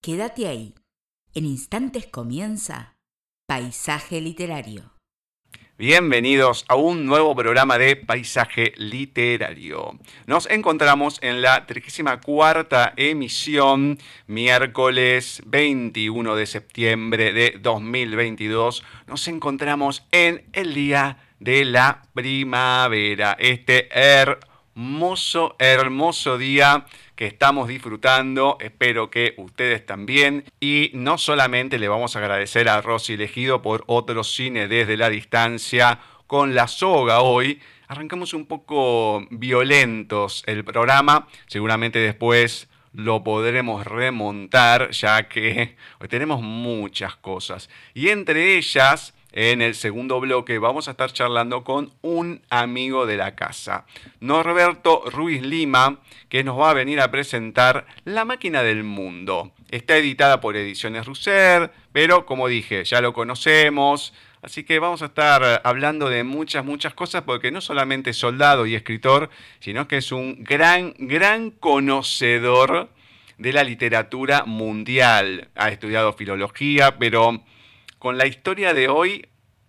Quédate 0.00 0.46
ahí. 0.46 0.74
En 1.34 1.44
instantes 1.44 2.06
comienza 2.06 2.96
Paisaje 3.48 4.20
Literario. 4.20 4.92
Bienvenidos 5.76 6.64
a 6.68 6.76
un 6.76 7.04
nuevo 7.04 7.34
programa 7.34 7.78
de 7.78 7.96
Paisaje 7.96 8.74
Literario. 8.76 9.98
Nos 10.26 10.48
encontramos 10.50 11.18
en 11.20 11.42
la 11.42 11.66
34 11.66 12.92
emisión, 12.96 13.98
miércoles 14.28 15.42
21 15.46 16.36
de 16.36 16.46
septiembre 16.46 17.32
de 17.32 17.58
2022. 17.60 18.84
Nos 19.08 19.26
encontramos 19.26 20.06
en 20.12 20.44
el 20.52 20.74
día 20.74 21.18
de 21.40 21.64
la 21.64 22.02
primavera, 22.14 23.36
este 23.40 23.88
hermoso, 23.90 25.56
hermoso 25.58 26.38
día 26.38 26.86
que 27.18 27.26
estamos 27.26 27.66
disfrutando, 27.66 28.58
espero 28.60 29.10
que 29.10 29.34
ustedes 29.38 29.84
también. 29.84 30.44
Y 30.60 30.92
no 30.94 31.18
solamente 31.18 31.80
le 31.80 31.88
vamos 31.88 32.14
a 32.14 32.20
agradecer 32.20 32.68
a 32.68 32.80
Rosy 32.80 33.14
Elegido 33.14 33.60
por 33.60 33.82
otro 33.88 34.22
cine 34.22 34.68
desde 34.68 34.96
la 34.96 35.10
distancia 35.10 35.98
con 36.28 36.54
la 36.54 36.68
soga 36.68 37.22
hoy. 37.22 37.60
Arrancamos 37.88 38.34
un 38.34 38.46
poco 38.46 39.26
violentos 39.30 40.44
el 40.46 40.62
programa, 40.62 41.26
seguramente 41.48 41.98
después 41.98 42.68
lo 42.92 43.24
podremos 43.24 43.84
remontar 43.84 44.92
ya 44.92 45.28
que 45.28 45.74
hoy 46.00 46.06
tenemos 46.06 46.40
muchas 46.40 47.16
cosas. 47.16 47.68
Y 47.94 48.10
entre 48.10 48.56
ellas 48.58 49.12
en 49.40 49.62
el 49.62 49.76
segundo 49.76 50.18
bloque 50.18 50.58
vamos 50.58 50.88
a 50.88 50.90
estar 50.90 51.12
charlando 51.12 51.62
con 51.62 51.92
un 52.02 52.42
amigo 52.50 53.06
de 53.06 53.16
la 53.16 53.36
casa, 53.36 53.86
Norberto 54.18 55.04
Ruiz 55.12 55.42
Lima, 55.42 56.00
que 56.28 56.42
nos 56.42 56.58
va 56.58 56.70
a 56.70 56.74
venir 56.74 57.00
a 57.00 57.12
presentar 57.12 57.86
La 58.04 58.24
máquina 58.24 58.64
del 58.64 58.82
mundo. 58.82 59.52
Está 59.70 59.96
editada 59.96 60.40
por 60.40 60.56
Ediciones 60.56 61.06
Russer, 61.06 61.70
pero 61.92 62.26
como 62.26 62.48
dije, 62.48 62.82
ya 62.84 63.00
lo 63.00 63.12
conocemos, 63.12 64.12
Así 64.40 64.62
que 64.62 64.78
vamos 64.78 65.02
a 65.02 65.06
estar 65.06 65.62
hablando 65.64 66.08
de 66.08 66.22
muchas, 66.22 66.64
muchas 66.64 66.94
cosas, 66.94 67.22
porque 67.22 67.50
no 67.50 67.60
solamente 67.60 68.10
es 68.10 68.16
soldado 68.16 68.66
y 68.66 68.76
escritor, 68.76 69.30
sino 69.58 69.88
que 69.88 69.96
es 69.96 70.12
un 70.12 70.44
gran, 70.44 70.94
gran 70.96 71.50
conocedor 71.50 72.88
de 73.36 73.52
la 73.52 73.64
literatura 73.64 74.44
mundial. 74.46 75.48
Ha 75.56 75.70
estudiado 75.70 76.12
filología, 76.12 76.98
pero 76.98 77.42
con 77.98 78.18
la 78.18 78.26
historia 78.26 78.74
de 78.74 78.88
hoy, 78.88 79.26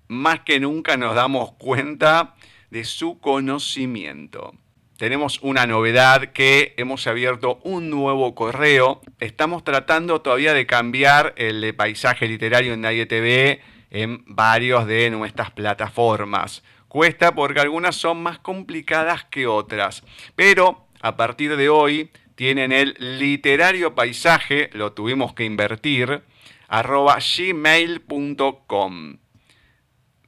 más 0.07 0.41
que 0.41 0.59
nunca 0.59 0.97
nos 0.97 1.15
damos 1.15 1.53
cuenta 1.53 2.35
de 2.69 2.83
su 2.83 3.19
conocimiento. 3.19 4.53
Tenemos 4.97 5.39
una 5.41 5.65
novedad 5.65 6.33
que 6.33 6.73
hemos 6.77 7.07
abierto 7.07 7.59
un 7.63 7.89
nuevo 7.89 8.35
correo. 8.35 9.01
Estamos 9.19 9.63
tratando 9.63 10.21
todavía 10.21 10.53
de 10.53 10.65
cambiar 10.65 11.33
el 11.37 11.61
de 11.61 11.73
paisaje 11.73 12.27
literario 12.27 12.73
en 12.73 12.81
Nadie 12.81 13.05
TV 13.05 13.61
en 13.91 14.23
varios 14.25 14.85
de 14.87 15.09
nuestras 15.09 15.51
plataformas. 15.51 16.63
Cuesta 16.89 17.33
porque 17.33 17.61
algunas 17.61 17.95
son 17.95 18.21
más 18.21 18.39
complicadas 18.39 19.23
que 19.25 19.47
otras. 19.47 20.03
Pero 20.35 20.87
a 21.01 21.15
partir 21.15 21.55
de 21.55 21.69
hoy 21.69 22.11
tienen 22.35 22.71
el 22.71 22.95
literario 23.19 23.95
paisaje, 23.95 24.69
lo 24.73 24.91
tuvimos 24.91 25.33
que 25.33 25.45
invertir, 25.45 26.23
arroba 26.69 27.17
gmail.com. 27.19 29.17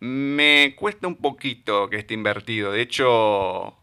Me 0.02 0.76
cuesta 0.76 1.08
un 1.08 1.16
poquito 1.16 1.90
que 1.90 1.98
esté 1.98 2.16
invertido, 2.16 2.72
de 2.72 2.82
hecho 2.82 3.78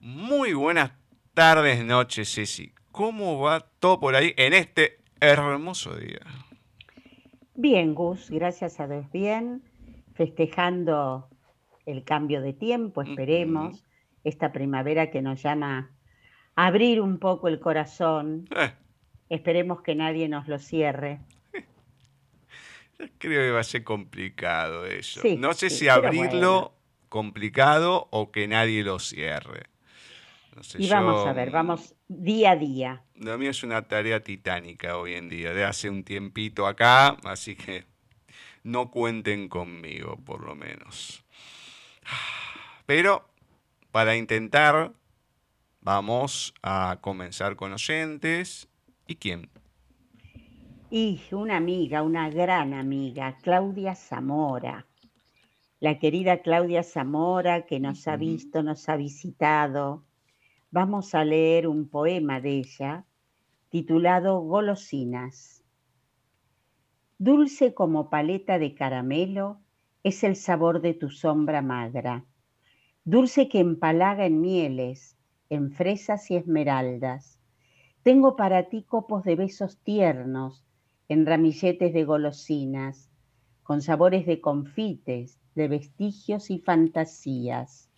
Muy 0.00 0.52
buenas 0.52 0.92
tardes, 1.34 1.84
noches, 1.84 2.32
Ceci. 2.34 2.72
¿Cómo 2.90 3.40
va 3.40 3.60
todo 3.78 4.00
por 4.00 4.16
ahí 4.16 4.34
en 4.36 4.52
este 4.52 4.98
hermoso 5.20 5.96
día? 5.96 6.20
Bien, 7.54 7.94
Gus, 7.94 8.30
gracias 8.30 8.80
a 8.80 8.88
Dios, 8.88 9.10
bien. 9.12 9.62
Festejando 10.14 11.28
el 11.86 12.04
cambio 12.04 12.40
de 12.40 12.52
tiempo, 12.52 13.02
esperemos, 13.02 13.84
esta 14.24 14.52
primavera 14.52 15.10
que 15.10 15.22
nos 15.22 15.42
llama 15.42 15.90
a 16.56 16.66
abrir 16.66 17.00
un 17.00 17.18
poco 17.18 17.48
el 17.48 17.60
corazón. 17.60 18.48
Eh 18.56 18.72
Esperemos 19.28 19.82
que 19.82 19.94
nadie 19.94 20.28
nos 20.28 20.46
lo 20.48 20.58
cierre. 20.58 21.20
Creo 23.18 23.42
que 23.42 23.50
va 23.50 23.60
a 23.60 23.64
ser 23.64 23.84
complicado 23.84 24.86
eso. 24.86 25.20
no 25.38 25.52
sé 25.52 25.70
si 25.70 25.88
abrirlo 25.88 26.72
complicado 27.08 28.08
o 28.10 28.30
que 28.30 28.46
nadie 28.48 28.82
lo 28.82 28.98
cierre. 28.98 29.64
y 30.78 30.88
vamos 30.88 31.26
a 31.26 31.32
ver, 31.32 31.50
vamos 31.50 31.94
día 32.08 32.52
a 32.52 32.56
día. 32.56 33.02
Lo 33.14 33.36
mío 33.38 33.50
es 33.50 33.62
una 33.62 33.82
tarea 33.82 34.22
titánica 34.22 34.96
hoy 34.96 35.14
en 35.14 35.28
día, 35.28 35.52
de 35.52 35.64
hace 35.64 35.90
un 35.90 36.04
tiempito 36.04 36.66
acá, 36.66 37.16
así 37.24 37.56
que 37.56 37.84
no 38.62 38.90
cuenten 38.90 39.48
conmigo, 39.48 40.16
por 40.24 40.44
lo 40.44 40.54
menos. 40.54 41.24
Pero 42.86 43.28
para 43.90 44.16
intentar, 44.16 44.92
vamos 45.80 46.54
a 46.62 46.98
comenzar 47.00 47.56
con 47.56 47.72
oyentes 47.72 48.68
¿Y 49.08 49.16
quién? 49.16 49.48
Y 50.90 51.20
una 51.30 51.56
amiga, 51.56 52.02
una 52.02 52.28
gran 52.28 52.74
amiga, 52.74 53.38
Claudia 53.40 53.94
Zamora. 53.94 54.86
La 55.78 55.98
querida 56.00 56.42
Claudia 56.42 56.82
Zamora 56.82 57.66
que 57.66 57.78
nos 57.78 58.08
ha 58.08 58.16
visto, 58.16 58.64
nos 58.64 58.88
ha 58.88 58.96
visitado. 58.96 60.04
Vamos 60.72 61.14
a 61.14 61.24
leer 61.24 61.68
un 61.68 61.88
poema 61.88 62.40
de 62.40 62.58
ella 62.58 63.04
titulado 63.68 64.40
Golosinas. 64.40 65.62
Dulce 67.18 67.74
como 67.74 68.10
paleta 68.10 68.58
de 68.58 68.74
caramelo 68.74 69.60
es 70.02 70.24
el 70.24 70.34
sabor 70.34 70.80
de 70.80 70.94
tu 70.94 71.10
sombra 71.10 71.62
magra. 71.62 72.24
Dulce 73.04 73.48
que 73.48 73.60
empalaga 73.60 74.26
en 74.26 74.40
mieles, 74.40 75.16
en 75.48 75.70
fresas 75.70 76.28
y 76.30 76.36
esmeraldas 76.36 77.35
tengo 78.06 78.36
para 78.36 78.68
ti 78.68 78.84
copos 78.84 79.24
de 79.24 79.34
besos 79.34 79.78
tiernos 79.78 80.64
en 81.08 81.26
ramilletes 81.26 81.92
de 81.92 82.04
golosinas, 82.04 83.10
con 83.64 83.82
sabores 83.82 84.26
de 84.26 84.40
confites, 84.40 85.40
de 85.56 85.66
vestigios 85.66 86.48
y 86.52 86.60
fantasías. 86.60 87.90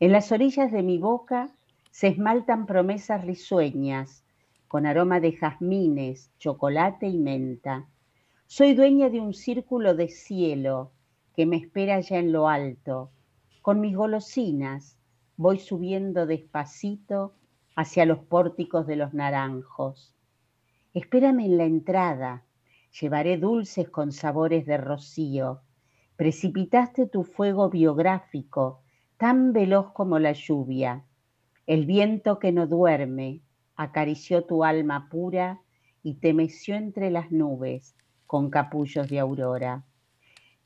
En 0.00 0.10
las 0.10 0.32
orillas 0.32 0.72
de 0.72 0.82
mi 0.82 0.96
boca 0.96 1.54
se 1.90 2.08
esmaltan 2.08 2.64
promesas 2.64 3.26
risueñas, 3.26 4.24
con 4.68 4.86
aroma 4.86 5.20
de 5.20 5.32
jazmines, 5.32 6.30
chocolate 6.38 7.08
y 7.08 7.18
menta. 7.18 7.90
Soy 8.46 8.72
dueña 8.72 9.10
de 9.10 9.20
un 9.20 9.34
círculo 9.34 9.94
de 9.94 10.08
cielo 10.08 10.92
que 11.36 11.44
me 11.44 11.56
espera 11.56 12.00
ya 12.00 12.16
en 12.16 12.32
lo 12.32 12.48
alto. 12.48 13.10
Con 13.60 13.82
mis 13.82 13.94
golosinas 13.94 14.96
voy 15.36 15.58
subiendo 15.58 16.24
despacito 16.24 17.34
hacia 17.74 18.04
los 18.04 18.18
pórticos 18.18 18.86
de 18.86 18.96
los 18.96 19.14
naranjos. 19.14 20.14
Espérame 20.94 21.40
en 21.40 21.56
la 21.56 21.64
entrada, 21.64 22.44
llevaré 23.00 23.38
dulces 23.38 23.88
con 23.88 24.12
sabores 24.12 24.66
de 24.66 24.76
rocío. 24.76 25.62
Precipitaste 26.16 27.06
tu 27.06 27.24
fuego 27.24 27.70
biográfico, 27.70 28.82
tan 29.16 29.52
veloz 29.52 29.92
como 29.92 30.18
la 30.18 30.32
lluvia. 30.32 31.04
El 31.66 31.86
viento 31.86 32.38
que 32.38 32.52
no 32.52 32.66
duerme 32.66 33.40
acarició 33.76 34.44
tu 34.44 34.64
alma 34.64 35.08
pura 35.08 35.62
y 36.02 36.14
te 36.14 36.34
meció 36.34 36.74
entre 36.74 37.10
las 37.10 37.30
nubes 37.30 37.96
con 38.26 38.50
capullos 38.50 39.08
de 39.08 39.18
aurora. 39.18 39.84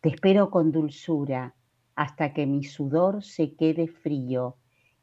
Te 0.01 0.09
espero 0.09 0.51
con 0.51 0.73
dulzura 0.73 1.55
hasta 1.95 2.33
que 2.33 2.47
mi 2.47 2.65
sudor 2.65 3.23
se 3.23 3.55
quede 3.55 3.87
frío 3.89 4.57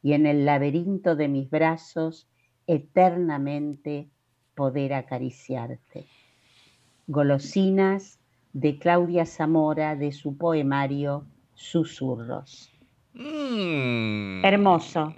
y 0.04 0.14
en 0.14 0.28
el 0.28 0.46
laberinto 0.46 1.16
de 1.16 1.30
mis 1.30 1.50
brazos 1.50 2.28
eternamente 2.68 4.10
poder 4.54 4.94
acariciarte. 4.94 6.06
Golosinas 7.08 8.20
de 8.52 8.78
Claudia 8.78 9.26
Zamora 9.26 9.96
de 9.96 10.12
su 10.12 10.38
poemario 10.38 11.26
Susurros. 11.56 12.72
Mm. 13.14 14.44
Hermoso. 14.44 15.16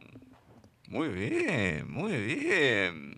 Muy 0.88 1.10
bien, 1.10 1.92
muy 1.92 2.16
bien. 2.18 3.15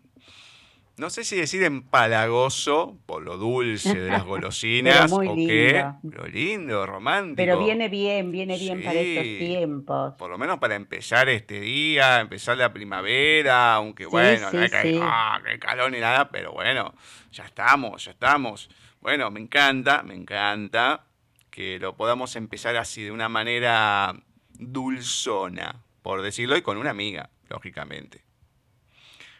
No 0.97 1.11
sé 1.11 1.23
si 1.23 1.35
decir 1.35 1.61
empalagoso 1.61 2.97
por 3.05 3.21
lo 3.21 3.38
dulce 3.38 3.94
de 3.94 4.09
las 4.09 4.23
golosinas 4.25 5.11
o 5.11 5.21
lindo. 5.21 5.47
qué, 5.47 5.85
pero 6.09 6.27
lindo, 6.27 6.88
romántico. 6.88 7.35
Pero 7.35 7.59
viene 7.59 7.88
bien, 7.88 8.31
viene 8.31 8.57
bien 8.57 8.81
para 8.81 8.99
estos 8.99 9.23
tiempos. 9.23 10.15
Por 10.15 10.31
lo 10.31 10.39
menos 10.39 10.57
para 10.57 10.73
empezar 10.73 11.29
este 11.29 11.59
día, 11.59 12.19
empezar 12.19 12.57
la 12.57 12.73
primavera, 12.73 13.75
aunque 13.75 14.05
Sí, 14.05 14.09
bueno, 14.09 14.51
no 14.51 14.63
es 14.63 14.71
que, 14.71 14.99
ah, 14.99 15.39
qué 15.45 15.59
calor 15.59 15.91
ni 15.91 15.99
nada, 15.99 16.31
pero 16.31 16.51
bueno, 16.51 16.95
ya 17.31 17.45
estamos, 17.45 18.03
ya 18.05 18.11
estamos. 18.11 18.67
Bueno, 18.99 19.29
me 19.29 19.39
encanta, 19.39 20.01
me 20.01 20.15
encanta 20.15 21.05
que 21.51 21.77
lo 21.77 21.95
podamos 21.95 22.35
empezar 22.35 22.75
así, 22.75 23.03
de 23.03 23.11
una 23.11 23.29
manera 23.29 24.15
dulzona, 24.57 25.83
por 26.01 26.23
decirlo, 26.23 26.57
y 26.57 26.63
con 26.63 26.77
una 26.77 26.89
amiga, 26.89 27.29
lógicamente. 27.49 28.23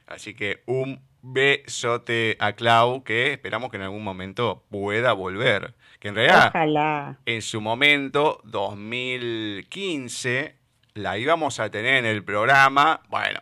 Así 0.06 0.36
que 0.36 0.62
un 0.68 1.07
besote 1.34 2.38
a 2.40 2.54
Clau, 2.54 3.04
que 3.04 3.34
esperamos 3.34 3.70
que 3.70 3.78
en 3.78 3.84
algún 3.84 4.04
momento 4.04 4.64
pueda 4.70 5.14
volver. 5.14 5.74
Que 6.00 6.10
en 6.10 6.16
realidad 6.16 6.48
Ojalá. 6.50 7.18
en 7.26 7.42
su 7.42 7.60
momento, 7.60 8.40
2015, 8.46 10.56
la 10.94 11.18
íbamos 11.18 11.60
a 11.60 11.70
tener 11.70 11.96
en 11.96 12.06
el 12.06 12.24
programa, 12.24 13.02
bueno, 13.10 13.42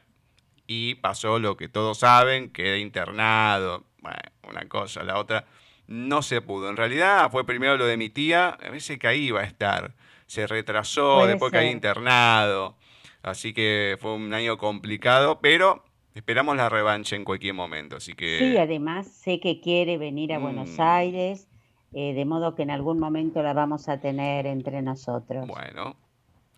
y 0.67 0.95
pasó 0.95 1.37
lo 1.39 1.57
que 1.57 1.67
todos 1.67 1.99
saben, 1.99 2.49
quedé 2.51 2.79
internado, 2.79 3.85
bueno, 3.99 4.17
una 4.49 4.67
cosa, 4.67 5.03
la 5.03 5.19
otra, 5.19 5.45
no 5.88 6.21
se 6.21 6.41
pudo. 6.41 6.69
En 6.69 6.77
realidad 6.77 7.29
fue 7.31 7.45
primero 7.45 7.77
lo 7.77 7.85
de 7.85 7.97
mi 7.97 8.09
tía, 8.09 8.49
a 8.49 8.69
veces 8.69 8.97
que 8.97 9.07
ahí 9.07 9.27
iba 9.27 9.41
a 9.41 9.45
estar, 9.45 9.93
se 10.25 10.47
retrasó, 10.47 11.17
Puede 11.17 11.31
después 11.33 11.51
caí 11.51 11.65
ser. 11.67 11.73
internado, 11.73 12.77
así 13.21 13.53
que 13.53 13.97
fue 14.01 14.13
un 14.13 14.33
año 14.33 14.57
complicado, 14.57 15.39
pero 15.41 15.83
esperamos 16.15 16.56
la 16.57 16.69
revancha 16.69 17.15
en 17.15 17.23
cualquier 17.23 17.53
momento, 17.53 17.97
así 17.97 18.13
que... 18.15 18.39
Sí, 18.39 18.57
además 18.57 19.07
sé 19.07 19.39
que 19.39 19.59
quiere 19.62 19.97
venir 19.97 20.33
a 20.33 20.39
Buenos 20.39 20.69
Mm. 20.77 20.81
Aires, 20.81 21.47
eh, 21.94 22.13
de 22.13 22.25
modo 22.25 22.56
que 22.56 22.63
en 22.63 22.71
algún 22.71 23.00
momento 23.00 23.44
la 23.44 23.53
vamos 23.53 23.88
a 23.89 24.00
tener 24.00 24.47
entre 24.47 24.81
nosotros. 24.81 25.45
Bueno, 25.47 25.95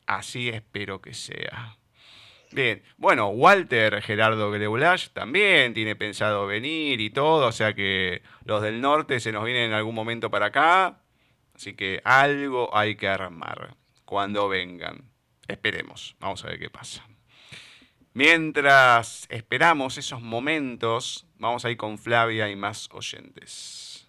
así 0.05 0.49
espero 0.49 1.01
que 1.01 1.13
sea. 1.13 1.75
Bien, 2.51 2.81
bueno, 2.97 3.27
Walter 3.27 4.01
Gerardo 4.01 4.49
Greulash 4.51 5.09
también 5.09 5.73
tiene 5.73 5.97
pensado 5.97 6.47
venir 6.47 7.01
y 7.01 7.09
todo, 7.09 7.47
o 7.47 7.51
sea 7.51 7.73
que 7.73 8.21
los 8.45 8.61
del 8.61 8.79
norte 8.79 9.19
se 9.19 9.33
nos 9.33 9.43
vienen 9.43 9.63
en 9.65 9.73
algún 9.73 9.93
momento 9.93 10.31
para 10.31 10.45
acá, 10.45 11.01
así 11.53 11.73
que 11.73 11.99
algo 12.05 12.73
hay 12.75 12.95
que 12.95 13.09
armar 13.09 13.75
cuando 14.05 14.47
vengan. 14.47 15.03
Esperemos, 15.47 16.15
vamos 16.19 16.43
a 16.45 16.47
ver 16.47 16.59
qué 16.59 16.69
pasa. 16.69 17.05
Mientras 18.17 19.27
esperamos 19.29 19.99
esos 19.99 20.23
momentos, 20.23 21.27
vamos 21.37 21.65
a 21.65 21.69
ir 21.69 21.77
con 21.77 21.99
Flavia 21.99 22.49
y 22.49 22.55
más 22.55 22.89
oyentes. 22.91 24.07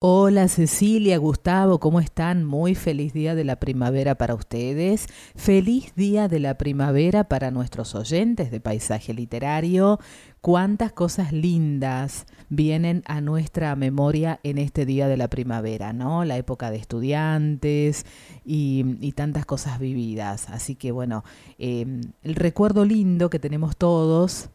Hola 0.00 0.48
Cecilia, 0.48 1.16
Gustavo, 1.18 1.78
¿cómo 1.78 2.00
están? 2.00 2.44
Muy 2.44 2.74
feliz 2.74 3.12
día 3.12 3.36
de 3.36 3.44
la 3.44 3.60
primavera 3.60 4.16
para 4.16 4.34
ustedes. 4.34 5.06
Feliz 5.36 5.94
día 5.94 6.26
de 6.26 6.40
la 6.40 6.58
primavera 6.58 7.28
para 7.28 7.52
nuestros 7.52 7.94
oyentes 7.94 8.50
de 8.50 8.60
paisaje 8.60 9.14
literario. 9.14 10.00
Cuántas 10.44 10.92
cosas 10.92 11.32
lindas 11.32 12.26
vienen 12.50 13.02
a 13.06 13.22
nuestra 13.22 13.74
memoria 13.76 14.40
en 14.42 14.58
este 14.58 14.84
día 14.84 15.08
de 15.08 15.16
la 15.16 15.28
primavera, 15.28 15.94
¿no? 15.94 16.26
La 16.26 16.36
época 16.36 16.70
de 16.70 16.76
estudiantes 16.76 18.04
y, 18.44 19.12
tantas 19.12 19.46
cosas 19.46 19.78
vividas. 19.78 20.50
Así 20.50 20.74
que 20.74 20.92
bueno, 20.92 21.24
eh, 21.56 21.86
el 22.22 22.34
recuerdo 22.34 22.84
lindo 22.84 23.30
que 23.30 23.38
tenemos 23.38 23.78
todos, 23.78 24.50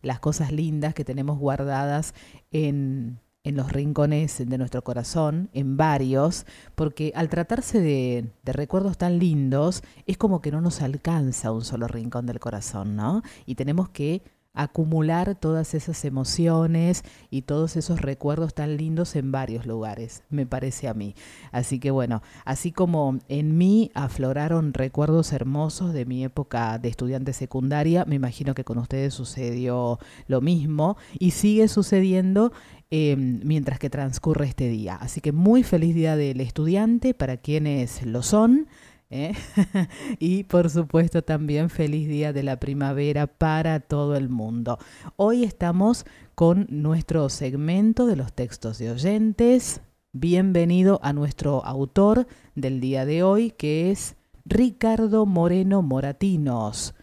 las 0.00 0.18
cosas 0.18 0.50
lindas 0.50 0.94
que 0.94 1.04
tenemos 1.04 1.38
guardadas 1.38 2.14
en, 2.50 3.18
en 3.42 3.54
los 3.54 3.70
rincones 3.70 4.38
de 4.48 4.56
nuestro 4.56 4.82
corazón, 4.82 5.50
en 5.52 5.76
varios, 5.76 6.46
porque 6.74 7.12
al 7.14 7.28
tratarse 7.28 7.82
de 7.82 8.30
recuerdos 8.50 8.96
tan 8.96 9.18
lindos, 9.18 9.82
es 10.06 10.16
como 10.16 10.40
que 10.40 10.50
no 10.50 10.62
nos 10.62 10.80
alcanza 10.80 11.52
un 11.52 11.66
solo 11.66 11.86
rincón 11.86 12.24
del 12.24 12.40
corazón, 12.40 12.96
¿no? 12.96 13.20
Y 13.44 13.56
tenemos 13.56 13.90
que 13.90 14.22
acumular 14.54 15.34
todas 15.34 15.74
esas 15.74 16.04
emociones 16.04 17.02
y 17.30 17.42
todos 17.42 17.76
esos 17.76 18.00
recuerdos 18.00 18.54
tan 18.54 18.76
lindos 18.76 19.16
en 19.16 19.32
varios 19.32 19.66
lugares, 19.66 20.22
me 20.30 20.46
parece 20.46 20.88
a 20.88 20.94
mí. 20.94 21.14
Así 21.52 21.78
que 21.80 21.90
bueno, 21.90 22.22
así 22.44 22.72
como 22.72 23.18
en 23.28 23.58
mí 23.58 23.90
afloraron 23.94 24.72
recuerdos 24.72 25.32
hermosos 25.32 25.92
de 25.92 26.06
mi 26.06 26.24
época 26.24 26.78
de 26.78 26.88
estudiante 26.88 27.32
secundaria, 27.32 28.04
me 28.06 28.14
imagino 28.14 28.54
que 28.54 28.64
con 28.64 28.78
ustedes 28.78 29.12
sucedió 29.14 29.98
lo 30.28 30.40
mismo 30.40 30.96
y 31.18 31.32
sigue 31.32 31.68
sucediendo 31.68 32.52
eh, 32.90 33.16
mientras 33.16 33.80
que 33.80 33.90
transcurre 33.90 34.46
este 34.46 34.68
día. 34.68 34.94
Así 34.94 35.20
que 35.20 35.32
muy 35.32 35.64
feliz 35.64 35.96
día 35.96 36.16
del 36.16 36.40
estudiante 36.40 37.12
para 37.12 37.38
quienes 37.38 38.06
lo 38.06 38.22
son. 38.22 38.68
¿Eh? 39.14 39.32
y 40.18 40.44
por 40.44 40.68
supuesto 40.68 41.22
también 41.22 41.70
feliz 41.70 42.08
día 42.08 42.32
de 42.32 42.42
la 42.42 42.58
primavera 42.58 43.26
para 43.26 43.80
todo 43.80 44.16
el 44.16 44.28
mundo. 44.28 44.78
Hoy 45.16 45.44
estamos 45.44 46.04
con 46.34 46.66
nuestro 46.68 47.28
segmento 47.28 48.06
de 48.06 48.16
los 48.16 48.32
textos 48.32 48.78
de 48.78 48.90
oyentes. 48.90 49.80
Bienvenido 50.12 50.98
a 51.02 51.12
nuestro 51.12 51.64
autor 51.64 52.26
del 52.56 52.80
día 52.80 53.06
de 53.06 53.22
hoy, 53.22 53.52
que 53.52 53.90
es 53.90 54.16
Ricardo 54.44 55.26
Moreno 55.26 55.80
Moratinos, 55.82 56.94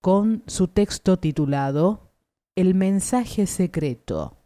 con 0.00 0.42
su 0.46 0.68
texto 0.68 1.18
titulado 1.18 2.10
El 2.56 2.74
mensaje 2.74 3.46
secreto. 3.46 4.36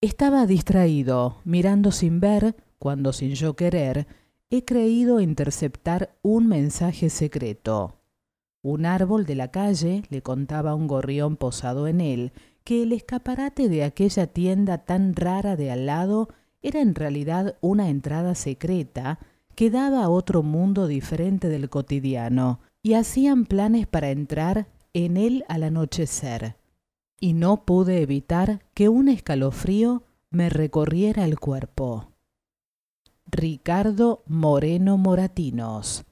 Estaba 0.00 0.46
distraído, 0.46 1.38
mirando 1.44 1.90
sin 1.90 2.20
ver, 2.20 2.56
cuando 2.78 3.12
sin 3.12 3.34
yo 3.34 3.56
querer, 3.56 4.06
he 4.50 4.64
creído 4.64 5.20
interceptar 5.20 6.16
un 6.22 6.46
mensaje 6.46 7.10
secreto. 7.10 7.96
Un 8.62 8.86
árbol 8.86 9.26
de 9.26 9.34
la 9.34 9.50
calle 9.50 10.04
le 10.08 10.22
contaba 10.22 10.70
a 10.70 10.74
un 10.74 10.86
gorrión 10.86 11.36
posado 11.36 11.86
en 11.86 12.00
él 12.00 12.32
que 12.64 12.82
el 12.82 12.92
escaparate 12.92 13.68
de 13.68 13.84
aquella 13.84 14.26
tienda 14.26 14.78
tan 14.78 15.14
rara 15.14 15.56
de 15.56 15.70
al 15.70 15.86
lado 15.86 16.28
era 16.62 16.80
en 16.80 16.94
realidad 16.94 17.56
una 17.60 17.88
entrada 17.88 18.34
secreta 18.34 19.18
que 19.54 19.70
daba 19.70 20.04
a 20.04 20.08
otro 20.08 20.42
mundo 20.42 20.86
diferente 20.86 21.48
del 21.48 21.70
cotidiano, 21.70 22.60
y 22.82 22.94
hacían 22.94 23.46
planes 23.46 23.86
para 23.86 24.10
entrar 24.10 24.68
en 24.92 25.16
él 25.16 25.44
al 25.48 25.64
anochecer. 25.64 26.56
Y 27.18 27.32
no 27.32 27.64
pude 27.64 28.02
evitar 28.02 28.60
que 28.74 28.88
un 28.88 29.08
escalofrío 29.08 30.04
me 30.30 30.50
recorriera 30.50 31.24
el 31.24 31.40
cuerpo. 31.40 32.12
Ricardo 33.26 34.22
Moreno 34.26 34.96
Moratinos. 34.98 36.04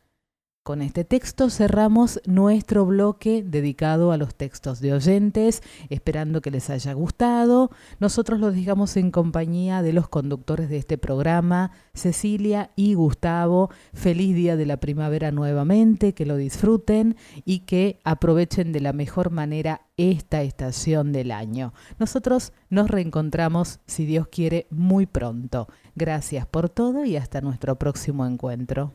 Con 0.65 0.81
este 0.81 1.05
texto 1.05 1.51
cerramos 1.51 2.23
nuestro 2.25 2.87
bloque 2.87 3.45
dedicado 3.47 4.13
a 4.13 4.17
los 4.17 4.35
textos 4.35 4.81
de 4.81 4.95
oyentes, 4.95 5.63
esperando 5.91 6.41
que 6.41 6.51
les 6.51 6.71
haya 6.71 6.95
gustado. 6.95 7.71
Nosotros 8.01 8.41
los 8.41 8.55
dejamos 8.55 8.97
en 8.97 9.11
compañía 9.11 9.83
de 9.83 9.93
los 9.93 10.09
conductores 10.09 10.71
de 10.71 10.79
este 10.79 10.97
programa, 10.97 11.73
Cecilia 11.93 12.71
y 12.77 12.95
Gustavo. 12.95 13.71
Feliz 13.93 14.35
día 14.35 14.57
de 14.57 14.65
la 14.65 14.79
primavera 14.79 15.31
nuevamente, 15.33 16.15
que 16.15 16.25
lo 16.25 16.37
disfruten 16.37 17.17
y 17.45 17.61
que 17.61 18.01
aprovechen 18.03 18.73
de 18.73 18.81
la 18.81 18.95
mejor 18.95 19.31
manera 19.31 19.83
esta 19.99 20.43
estación 20.43 21.13
del 21.13 21.31
año. 21.31 21.75
Nosotros 21.99 22.55
nos 22.71 22.91
reencontramos, 22.91 23.81
si 23.87 24.07
Dios 24.07 24.29
quiere, 24.29 24.67
muy 24.71 25.05
pronto. 25.05 25.69
Gracias 25.95 26.47
por 26.47 26.69
todo 26.69 27.05
y 27.05 27.17
hasta 27.17 27.41
nuestro 27.41 27.77
próximo 27.77 28.27
encuentro. 28.27 28.93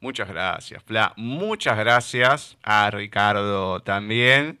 Muchas 0.00 0.28
gracias, 0.28 0.82
Fla. 0.82 1.12
Muchas 1.16 1.78
gracias 1.78 2.56
a 2.62 2.90
Ricardo 2.90 3.80
también. 3.80 4.58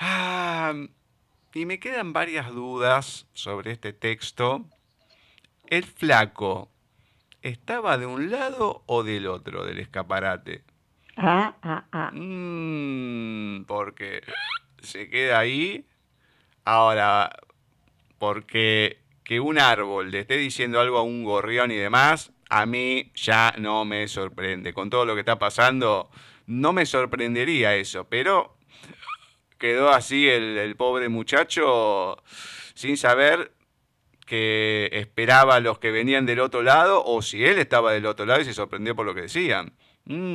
Ah, 0.00 0.72
y 1.52 1.66
me 1.66 1.78
quedan 1.78 2.12
varias 2.12 2.50
dudas 2.52 3.26
sobre 3.34 3.72
este 3.72 3.92
texto. 3.92 4.64
El 5.66 5.84
flaco, 5.84 6.70
¿estaba 7.42 7.98
de 7.98 8.06
un 8.06 8.30
lado 8.30 8.82
o 8.86 9.02
del 9.02 9.26
otro 9.26 9.66
del 9.66 9.80
escaparate? 9.80 10.64
Ah, 11.16 11.56
ah, 11.62 11.84
ah. 11.92 12.10
Mm, 12.14 13.64
porque 13.64 14.22
se 14.80 15.10
queda 15.10 15.40
ahí. 15.40 15.86
Ahora, 16.64 17.30
porque 18.18 19.01
que 19.24 19.40
un 19.40 19.58
árbol 19.58 20.10
le 20.10 20.20
esté 20.20 20.36
diciendo 20.36 20.80
algo 20.80 20.98
a 20.98 21.02
un 21.02 21.24
gorrión 21.24 21.70
y 21.70 21.76
demás, 21.76 22.32
a 22.50 22.66
mí 22.66 23.12
ya 23.14 23.54
no 23.58 23.84
me 23.84 24.08
sorprende. 24.08 24.72
Con 24.74 24.90
todo 24.90 25.04
lo 25.04 25.14
que 25.14 25.20
está 25.20 25.38
pasando, 25.38 26.10
no 26.46 26.72
me 26.72 26.86
sorprendería 26.86 27.74
eso, 27.76 28.06
pero 28.08 28.56
quedó 29.58 29.90
así 29.90 30.28
el, 30.28 30.58
el 30.58 30.76
pobre 30.76 31.08
muchacho 31.08 32.16
sin 32.74 32.96
saber 32.96 33.52
que 34.26 34.88
esperaba 34.92 35.56
a 35.56 35.60
los 35.60 35.78
que 35.78 35.90
venían 35.90 36.26
del 36.26 36.40
otro 36.40 36.62
lado 36.62 37.04
o 37.04 37.22
si 37.22 37.44
él 37.44 37.58
estaba 37.58 37.92
del 37.92 38.06
otro 38.06 38.24
lado 38.26 38.40
y 38.40 38.44
se 38.44 38.54
sorprendió 38.54 38.96
por 38.96 39.06
lo 39.06 39.14
que 39.14 39.22
decían. 39.22 39.74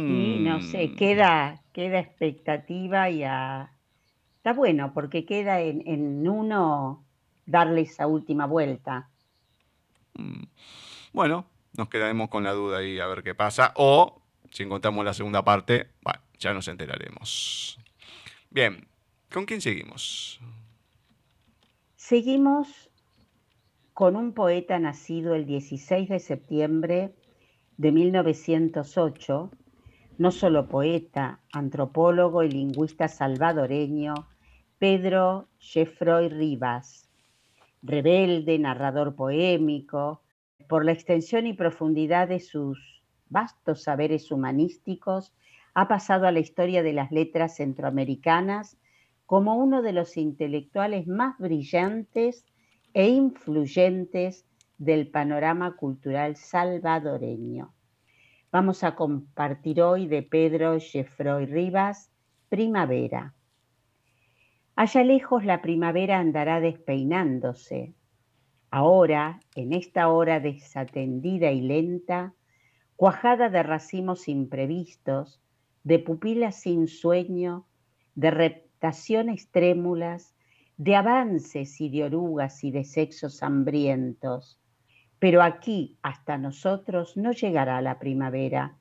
Y 0.09 0.39
no 0.39 0.61
sé, 0.61 0.89
Mm. 0.89 0.95
queda, 0.95 1.63
queda 1.73 1.99
expectativa 1.99 3.09
y 3.09 3.23
a... 3.23 3.71
está 4.37 4.53
bueno 4.53 4.93
porque 4.93 5.25
queda 5.25 5.61
en, 5.61 5.83
en 5.87 6.27
uno 6.27 7.06
darle 7.47 7.81
esa 7.81 8.05
última 8.05 8.45
vuelta. 8.45 9.09
Mm. 10.13 10.43
Bueno, 11.13 11.47
nos 11.75 11.89
quedaremos 11.89 12.29
con 12.29 12.43
la 12.43 12.51
duda 12.51 12.77
ahí 12.77 12.99
a 12.99 13.07
ver 13.07 13.23
qué 13.23 13.33
pasa. 13.33 13.73
O 13.75 14.21
si 14.51 14.63
encontramos 14.63 15.03
la 15.03 15.13
segunda 15.13 15.43
parte, 15.43 15.89
bueno, 16.03 16.19
ya 16.37 16.53
nos 16.53 16.67
enteraremos. 16.67 17.79
Bien, 18.51 18.87
¿con 19.31 19.45
quién 19.45 19.61
seguimos? 19.61 20.39
Seguimos 21.95 22.89
con 23.93 24.15
un 24.15 24.33
poeta 24.33 24.77
nacido 24.77 25.33
el 25.33 25.45
16 25.45 26.09
de 26.09 26.19
septiembre 26.19 27.15
de 27.77 27.91
1908, 27.91 29.51
no 30.17 30.31
solo 30.31 30.67
poeta, 30.67 31.39
antropólogo 31.51 32.43
y 32.43 32.49
lingüista 32.49 33.07
salvadoreño, 33.07 34.13
Pedro 34.79 35.47
Jeffroy 35.59 36.29
Rivas, 36.29 37.06
rebelde, 37.81 38.59
narrador 38.59 39.15
poémico, 39.15 40.21
por 40.67 40.85
la 40.85 40.91
extensión 40.91 41.47
y 41.47 41.53
profundidad 41.53 42.27
de 42.27 42.39
sus 42.39 43.03
vastos 43.29 43.83
saberes 43.83 44.31
humanísticos, 44.31 45.33
ha 45.73 45.87
pasado 45.87 46.27
a 46.27 46.31
la 46.31 46.39
historia 46.39 46.81
de 46.83 46.93
las 46.93 47.11
letras 47.11 47.57
centroamericanas 47.57 48.77
como 49.25 49.55
uno 49.55 49.81
de 49.81 49.93
los 49.93 50.17
intelectuales 50.17 51.05
más 51.07 51.37
brillantes 51.37 52.45
e 52.93 53.09
influyentes 53.09 54.45
del 54.77 55.09
panorama 55.09 55.75
cultural 55.75 56.35
salvadoreño. 56.35 57.73
Vamos 58.51 58.83
a 58.83 58.95
compartir 58.95 59.81
hoy 59.81 60.07
de 60.07 60.23
Pedro 60.23 60.79
Jeffroy 60.79 61.45
Rivas, 61.45 62.09
Primavera. 62.49 63.35
Allá 64.77 65.03
lejos 65.03 65.43
la 65.43 65.63
primavera 65.63 66.19
andará 66.19 66.61
despeinándose. 66.61 67.95
Ahora, 68.69 69.39
en 69.55 69.73
esta 69.73 70.07
hora 70.09 70.39
desatendida 70.39 71.49
y 71.49 71.61
lenta, 71.61 72.35
cuajada 72.95 73.49
de 73.49 73.63
racimos 73.63 74.27
imprevistos, 74.27 75.41
de 75.83 75.97
pupilas 75.97 76.61
sin 76.61 76.87
sueño, 76.87 77.65
de 78.13 78.29
reptaciones 78.29 79.49
trémulas, 79.49 80.35
de 80.77 80.95
avances 80.95 81.81
y 81.81 81.89
de 81.89 82.03
orugas 82.03 82.63
y 82.63 82.69
de 82.69 82.83
sexos 82.83 83.41
hambrientos. 83.41 84.61
Pero 85.17 85.41
aquí, 85.41 85.97
hasta 86.03 86.37
nosotros, 86.37 87.17
no 87.17 87.31
llegará 87.31 87.81
la 87.81 87.97
primavera. 87.97 88.77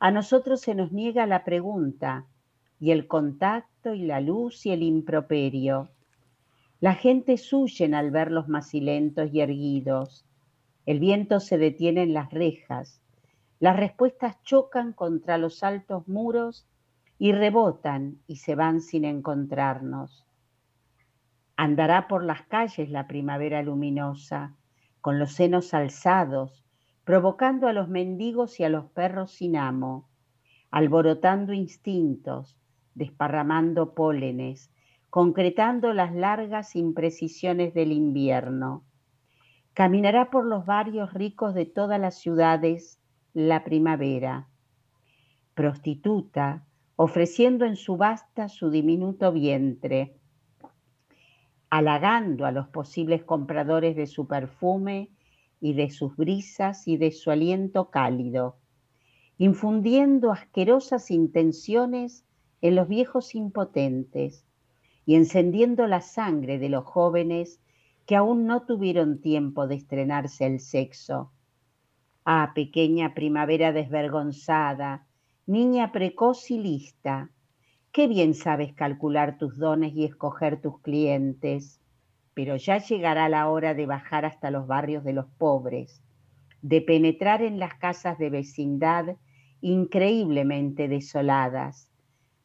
A 0.00 0.10
nosotros 0.10 0.60
se 0.60 0.74
nos 0.74 0.90
niega 0.90 1.24
la 1.24 1.44
pregunta 1.44 2.26
y 2.78 2.90
el 2.90 3.06
contacto 3.06 3.94
y 3.94 4.02
la 4.02 4.20
luz 4.20 4.66
y 4.66 4.70
el 4.70 4.82
improperio. 4.82 5.90
La 6.80 6.94
gente 6.94 7.36
huyen 7.52 7.94
al 7.94 8.10
verlos 8.10 8.48
macilentos 8.48 9.32
y 9.32 9.40
erguidos. 9.40 10.26
El 10.84 11.00
viento 11.00 11.40
se 11.40 11.56
detiene 11.58 12.02
en 12.02 12.12
las 12.12 12.30
rejas. 12.30 13.00
Las 13.58 13.76
respuestas 13.76 14.42
chocan 14.42 14.92
contra 14.92 15.38
los 15.38 15.62
altos 15.62 16.06
muros 16.06 16.68
y 17.18 17.32
rebotan 17.32 18.18
y 18.26 18.36
se 18.36 18.54
van 18.54 18.82
sin 18.82 19.06
encontrarnos. 19.06 20.26
Andará 21.56 22.06
por 22.06 22.22
las 22.22 22.42
calles 22.42 22.90
la 22.90 23.06
primavera 23.06 23.62
luminosa, 23.62 24.54
con 25.00 25.18
los 25.18 25.32
senos 25.32 25.72
alzados, 25.72 26.62
provocando 27.04 27.68
a 27.68 27.72
los 27.72 27.88
mendigos 27.88 28.60
y 28.60 28.64
a 28.64 28.68
los 28.68 28.86
perros 28.90 29.30
sin 29.30 29.56
amo, 29.56 30.08
alborotando 30.70 31.54
instintos, 31.54 32.58
desparramando 32.96 33.94
pólenes, 33.94 34.72
concretando 35.10 35.92
las 35.92 36.14
largas 36.14 36.74
imprecisiones 36.74 37.74
del 37.74 37.92
invierno. 37.92 38.84
Caminará 39.74 40.30
por 40.30 40.46
los 40.46 40.66
barrios 40.66 41.12
ricos 41.12 41.54
de 41.54 41.66
todas 41.66 42.00
las 42.00 42.18
ciudades 42.18 42.98
la 43.34 43.62
primavera. 43.64 44.48
Prostituta, 45.54 46.64
ofreciendo 46.96 47.66
en 47.66 47.76
subasta 47.76 48.48
su 48.48 48.70
diminuto 48.70 49.30
vientre, 49.30 50.16
halagando 51.68 52.46
a 52.46 52.52
los 52.52 52.68
posibles 52.68 53.22
compradores 53.24 53.94
de 53.94 54.06
su 54.06 54.26
perfume 54.26 55.10
y 55.60 55.74
de 55.74 55.90
sus 55.90 56.16
brisas 56.16 56.88
y 56.88 56.96
de 56.96 57.10
su 57.10 57.30
aliento 57.30 57.90
cálido, 57.90 58.56
infundiendo 59.36 60.32
asquerosas 60.32 61.10
intenciones 61.10 62.26
en 62.60 62.74
los 62.74 62.88
viejos 62.88 63.34
impotentes 63.34 64.46
y 65.04 65.14
encendiendo 65.14 65.86
la 65.86 66.00
sangre 66.00 66.58
de 66.58 66.68
los 66.68 66.84
jóvenes 66.84 67.60
que 68.06 68.16
aún 68.16 68.46
no 68.46 68.62
tuvieron 68.62 69.20
tiempo 69.20 69.66
de 69.66 69.76
estrenarse 69.76 70.46
el 70.46 70.60
sexo. 70.60 71.32
Ah, 72.24 72.52
pequeña 72.54 73.14
primavera 73.14 73.72
desvergonzada, 73.72 75.06
niña 75.46 75.92
precoz 75.92 76.50
y 76.50 76.58
lista, 76.58 77.30
qué 77.92 78.08
bien 78.08 78.34
sabes 78.34 78.74
calcular 78.74 79.38
tus 79.38 79.58
dones 79.58 79.94
y 79.94 80.04
escoger 80.04 80.60
tus 80.60 80.80
clientes, 80.80 81.80
pero 82.34 82.56
ya 82.56 82.78
llegará 82.78 83.28
la 83.28 83.48
hora 83.48 83.74
de 83.74 83.86
bajar 83.86 84.24
hasta 84.24 84.50
los 84.50 84.66
barrios 84.66 85.04
de 85.04 85.12
los 85.12 85.26
pobres, 85.38 86.02
de 86.62 86.80
penetrar 86.80 87.42
en 87.42 87.58
las 87.58 87.74
casas 87.74 88.18
de 88.18 88.28
vecindad 88.28 89.16
increíblemente 89.60 90.88
desoladas, 90.88 91.85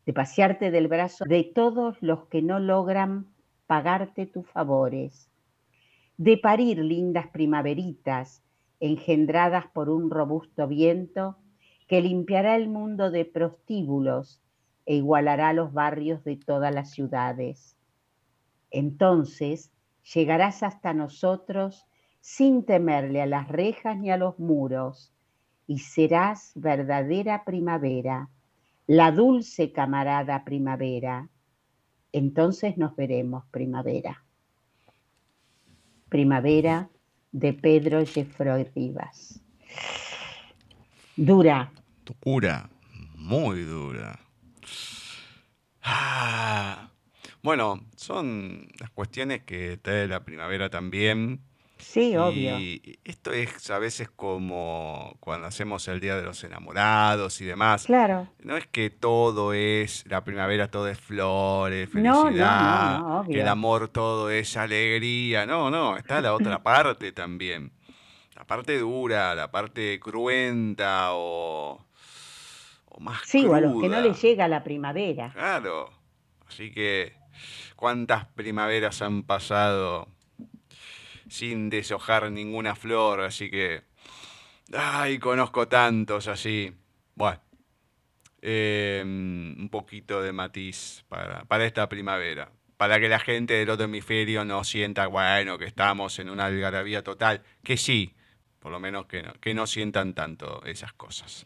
de 0.05 0.13
pasearte 0.13 0.71
del 0.71 0.87
brazo 0.87 1.25
de 1.25 1.43
todos 1.43 2.01
los 2.01 2.25
que 2.27 2.41
no 2.41 2.59
logran 2.59 3.27
pagarte 3.67 4.25
tus 4.25 4.47
favores, 4.49 5.29
de 6.17 6.37
parir 6.37 6.79
lindas 6.79 7.27
primaveritas 7.27 8.43
engendradas 8.79 9.67
por 9.67 9.89
un 9.89 10.09
robusto 10.09 10.67
viento 10.67 11.37
que 11.87 12.01
limpiará 12.01 12.55
el 12.55 12.67
mundo 12.67 13.11
de 13.11 13.25
prostíbulos 13.25 14.41
e 14.85 14.95
igualará 14.95 15.53
los 15.53 15.71
barrios 15.71 16.23
de 16.23 16.37
todas 16.37 16.73
las 16.73 16.91
ciudades. 16.91 17.77
Entonces 18.71 19.71
llegarás 20.13 20.63
hasta 20.63 20.93
nosotros 20.93 21.85
sin 22.21 22.65
temerle 22.65 23.21
a 23.21 23.25
las 23.25 23.47
rejas 23.47 23.97
ni 23.97 24.11
a 24.11 24.17
los 24.17 24.39
muros, 24.39 25.13
y 25.67 25.79
serás 25.79 26.51
verdadera 26.55 27.43
primavera, 27.43 28.29
la 28.91 29.13
dulce 29.13 29.71
camarada 29.71 30.43
primavera. 30.43 31.29
Entonces 32.11 32.77
nos 32.77 32.93
veremos 32.97 33.45
primavera. 33.49 34.25
Primavera 36.09 36.89
de 37.31 37.53
Pedro 37.53 38.05
Jeffroy 38.05 38.65
Rivas. 38.75 39.41
Dura. 41.15 41.71
Dura, 42.21 42.69
muy 43.15 43.61
dura. 43.61 44.19
Ah, 45.83 46.89
bueno, 47.41 47.79
son 47.95 48.67
las 48.77 48.89
cuestiones 48.89 49.43
que 49.43 49.77
trae 49.77 50.05
la 50.09 50.25
primavera 50.25 50.69
también. 50.69 51.39
Sí, 51.81 52.15
obvio. 52.15 52.59
Y 52.59 52.99
esto 53.03 53.31
es 53.33 53.69
a 53.69 53.79
veces 53.79 54.09
como 54.09 55.15
cuando 55.19 55.47
hacemos 55.47 55.87
el 55.87 55.99
Día 55.99 56.15
de 56.15 56.23
los 56.23 56.43
Enamorados 56.43 57.41
y 57.41 57.45
demás. 57.45 57.85
Claro. 57.85 58.27
No 58.39 58.55
es 58.57 58.67
que 58.67 58.89
todo 58.89 59.53
es, 59.53 60.05
la 60.07 60.23
primavera 60.23 60.69
todo 60.69 60.87
es 60.87 60.99
flores, 60.99 61.93
No, 61.93 62.01
no, 62.01 62.13
no, 62.15 62.23
felicidad, 62.25 62.99
no, 62.99 63.25
que 63.29 63.41
el 63.41 63.47
amor 63.47 63.87
todo 63.89 64.29
es 64.29 64.55
alegría. 64.57 65.45
No, 65.45 65.69
no, 65.69 65.97
está 65.97 66.21
la 66.21 66.33
otra 66.33 66.61
parte 66.63 67.11
también. 67.11 67.71
La 68.35 68.45
parte 68.45 68.79
dura, 68.79 69.35
la 69.35 69.51
parte 69.51 69.99
cruenta 69.99 71.09
o, 71.13 71.85
o 72.85 72.99
más 72.99 73.21
Sí, 73.25 73.45
o 73.45 73.53
a 73.53 73.61
los 73.61 73.71
que 73.73 73.87
no 73.89 73.95
cruda. 73.97 74.01
les 74.01 74.21
llega 74.21 74.47
la 74.47 74.63
primavera. 74.63 75.31
Claro. 75.33 75.91
Así 76.47 76.71
que, 76.71 77.13
¿cuántas 77.75 78.25
primaveras 78.25 79.01
han 79.01 79.23
pasado 79.23 80.07
sin 81.31 81.69
deshojar 81.69 82.29
ninguna 82.31 82.75
flor? 82.75 83.21
Así 83.21 83.49
que 83.49 83.83
Ay, 84.73 85.19
conozco 85.19 85.67
tantos 85.67 86.27
así. 86.27 86.73
Bueno, 87.15 87.41
em, 88.41 89.55
un 89.59 89.69
poquito 89.69 90.21
de 90.21 90.31
matiz 90.31 91.03
para, 91.09 91.43
para 91.45 91.65
esta 91.65 91.89
primavera. 91.89 92.51
Para 92.77 92.99
que 92.99 93.09
la 93.09 93.19
gente 93.19 93.53
del 93.55 93.69
otro 93.69 93.85
hemisferio 93.85 94.45
no 94.45 94.63
sienta, 94.63 95.07
bueno, 95.07 95.57
que 95.57 95.65
estamos 95.65 96.17
en 96.19 96.29
una 96.29 96.45
algarabía 96.45 97.03
total. 97.03 97.43
Que 97.63 97.77
sí, 97.77 98.15
por 98.59 98.71
lo 98.71 98.79
menos 98.79 99.05
que 99.07 99.23
que 99.41 99.53
no 99.53 99.67
sientan 99.67 100.13
tanto 100.13 100.63
esas 100.65 100.93
cosas. 100.93 101.45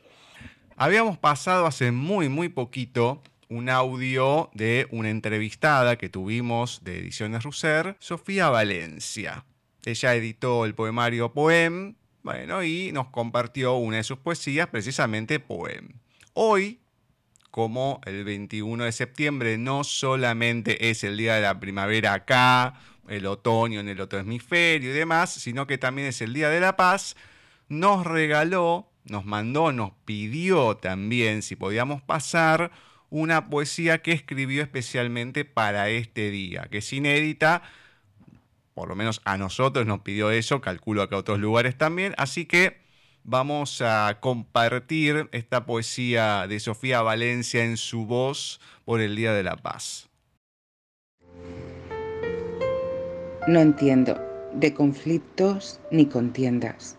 Habíamos 0.77 1.18
pasado 1.18 1.65
hace 1.65 1.92
muy, 1.92 2.30
muy 2.30 2.50
poquito 2.50 3.24
un 3.50 3.70
audio 3.70 4.50
de 4.54 4.88
una 4.92 5.10
entrevistada 5.10 5.98
que 5.98 6.10
tuvimos 6.10 6.84
de 6.84 7.00
Ediciones 7.00 7.44
Russer, 7.44 7.96
Sofía 8.00 8.50
Valencia. 8.50 9.46
Ella 9.88 10.15
editó 10.15 10.65
el 10.65 10.75
poemario 10.75 11.34
Poem, 11.34 11.96
bueno, 12.24 12.63
y 12.63 12.92
nos 12.92 13.08
compartió 13.08 13.75
una 13.75 13.98
de 13.98 14.04
sus 14.04 14.18
poesías, 14.18 14.68
precisamente 14.68 15.39
Poem. 15.39 15.89
Hoy, 16.34 16.80
como 17.51 18.01
el 18.06 18.24
21 18.24 18.84
de 18.84 18.92
septiembre 18.92 19.58
no 19.58 19.84
solamente 19.84 20.89
es 20.89 21.04
el 21.04 21.18
día 21.18 21.36
de 21.36 21.42
la 21.42 21.60
primavera 21.60 22.13
acá, 22.13 22.80
el 23.08 23.25
otoño 23.25 23.80
en 23.80 23.89
el 23.89 24.01
otro 24.01 24.20
hemisferio 24.20 24.89
y 24.89 24.94
demás, 24.94 25.32
sino 25.32 25.68
que 25.68 25.77
también 25.77 26.08
es 26.08 26.22
el 26.22 26.34
día 26.34 26.50
de 26.50 26.60
la 26.60 26.75
paz, 26.75 27.15
nos 27.70 28.06
regaló, 28.06 28.89
nos 29.06 29.25
mandó, 29.25 29.72
nos 29.72 29.92
pidió 30.06 30.77
también 30.77 31.42
si 31.42 31.56
podíamos 31.56 32.01
pasar 32.01 32.72
una 33.10 33.50
poesía 33.50 34.01
que 34.01 34.12
escribió 34.12 34.62
especialmente 34.63 35.46
para 35.46 35.89
este 35.89 36.32
día, 36.32 36.68
que 36.70 36.80
es 36.80 36.94
inédita, 36.94 37.62
por 38.75 38.89
lo 38.89 38.96
menos 38.96 39.22
a 39.24 39.38
nosotros 39.38 39.88
nos 39.88 40.01
pidió 40.01 40.29
eso, 40.29 40.62
calculo 40.62 41.08
que 41.10 41.15
a 41.15 41.17
otros 41.17 41.39
lugares 41.39 41.77
también, 41.77 42.13
así 42.17 42.46
que 42.46 42.77
vamos 43.24 43.82
a 43.82 44.20
compartir 44.20 45.29
esta 45.32 45.65
poesía 45.65 46.46
de 46.48 46.60
Sofía 46.60 47.01
Valencia 47.01 47.63
en 47.63 47.77
su 47.77 48.05
voz 48.05 48.60
por 48.84 49.01
el 49.01 49.15
Día 49.15 49.34
de 49.34 49.44
la 49.44 49.55
Paz. 49.55 50.10
No 53.48 53.60
entiendo 53.60 54.20
de 54.53 54.74
conflictos 54.74 55.79
ni 55.89 56.05
contiendas, 56.05 56.98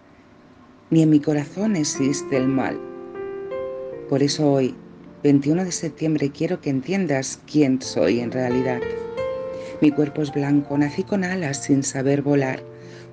ni 0.91 1.03
en 1.03 1.11
mi 1.11 1.21
corazón 1.21 1.77
existe 1.77 2.39
el 2.39 2.49
mal. 2.49 2.81
Por 4.09 4.23
eso 4.23 4.51
hoy 4.51 4.75
21 5.23 5.65
de 5.65 5.73
septiembre 5.73 6.31
quiero 6.31 6.61
que 6.61 6.71
entiendas 6.71 7.41
quién 7.51 7.83
soy 7.83 8.21
en 8.21 8.33
realidad. 8.33 8.81
Mi 9.83 9.91
cuerpo 9.91 10.23
es 10.23 10.33
blanco, 10.33 10.79
nací 10.79 11.03
con 11.03 11.23
alas 11.23 11.59
sin 11.59 11.83
saber 11.83 12.23
volar. 12.23 12.61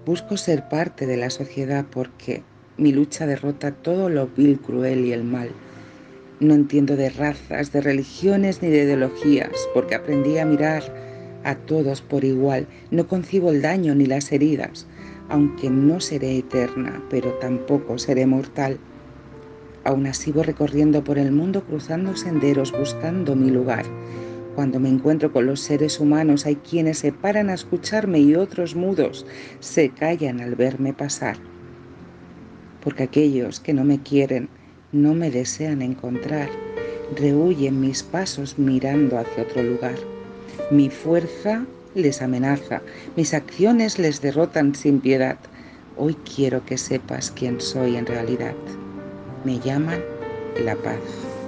Busco 0.05 0.37
ser 0.37 0.69
parte 0.69 1.05
de 1.05 1.17
la 1.17 1.29
sociedad 1.29 1.85
porque 1.91 2.41
mi 2.77 2.93
lucha 2.93 3.25
derrota 3.25 3.71
todo 3.71 4.07
lo 4.07 4.27
vil, 4.27 4.59
cruel 4.59 5.03
y 5.03 5.11
el 5.11 5.25
mal. 5.25 5.49
No 6.39 6.53
entiendo 6.53 6.95
de 6.95 7.09
razas, 7.09 7.73
de 7.73 7.81
religiones 7.81 8.61
ni 8.61 8.69
de 8.69 8.83
ideologías, 8.83 9.51
porque 9.73 9.95
aprendí 9.95 10.37
a 10.37 10.45
mirar 10.45 10.83
a 11.43 11.55
todos 11.55 12.01
por 12.01 12.23
igual. 12.23 12.65
No 12.91 13.09
concibo 13.09 13.51
el 13.51 13.61
daño 13.61 13.93
ni 13.93 14.05
las 14.05 14.31
heridas, 14.31 14.87
aunque 15.27 15.69
no 15.69 15.99
seré 15.99 16.37
eterna, 16.37 17.03
pero 17.09 17.33
tampoco 17.41 17.97
seré 17.97 18.25
mortal. 18.25 18.77
Aún 19.83 20.07
así 20.07 20.31
voy 20.31 20.43
recorriendo 20.43 21.03
por 21.03 21.17
el 21.17 21.33
mundo 21.33 21.65
cruzando 21.65 22.15
senderos 22.15 22.71
buscando 22.71 23.35
mi 23.35 23.51
lugar. 23.51 23.85
Cuando 24.55 24.79
me 24.79 24.89
encuentro 24.89 25.31
con 25.31 25.45
los 25.45 25.59
seres 25.59 25.99
humanos 25.99 26.45
hay 26.45 26.55
quienes 26.55 26.99
se 26.99 27.11
paran 27.11 27.49
a 27.49 27.53
escucharme 27.53 28.19
y 28.19 28.35
otros 28.35 28.75
mudos 28.75 29.25
se 29.59 29.89
callan 29.89 30.41
al 30.41 30.55
verme 30.55 30.93
pasar. 30.93 31.37
Porque 32.83 33.03
aquellos 33.03 33.59
que 33.59 33.73
no 33.73 33.83
me 33.83 33.99
quieren, 33.99 34.49
no 34.91 35.13
me 35.13 35.31
desean 35.31 35.81
encontrar, 35.81 36.49
rehuyen 37.15 37.79
mis 37.79 38.03
pasos 38.03 38.59
mirando 38.59 39.17
hacia 39.17 39.43
otro 39.43 39.63
lugar. 39.63 39.95
Mi 40.71 40.89
fuerza 40.89 41.65
les 41.95 42.21
amenaza, 42.21 42.81
mis 43.15 43.33
acciones 43.33 43.99
les 43.99 44.21
derrotan 44.21 44.75
sin 44.75 44.99
piedad. 44.99 45.37
Hoy 45.97 46.15
quiero 46.35 46.65
que 46.65 46.77
sepas 46.77 47.31
quién 47.31 47.59
soy 47.61 47.95
en 47.95 48.05
realidad 48.05 48.55
me 49.43 49.59
llaman 49.59 50.01
la 50.63 50.75
paz. 50.75 51.42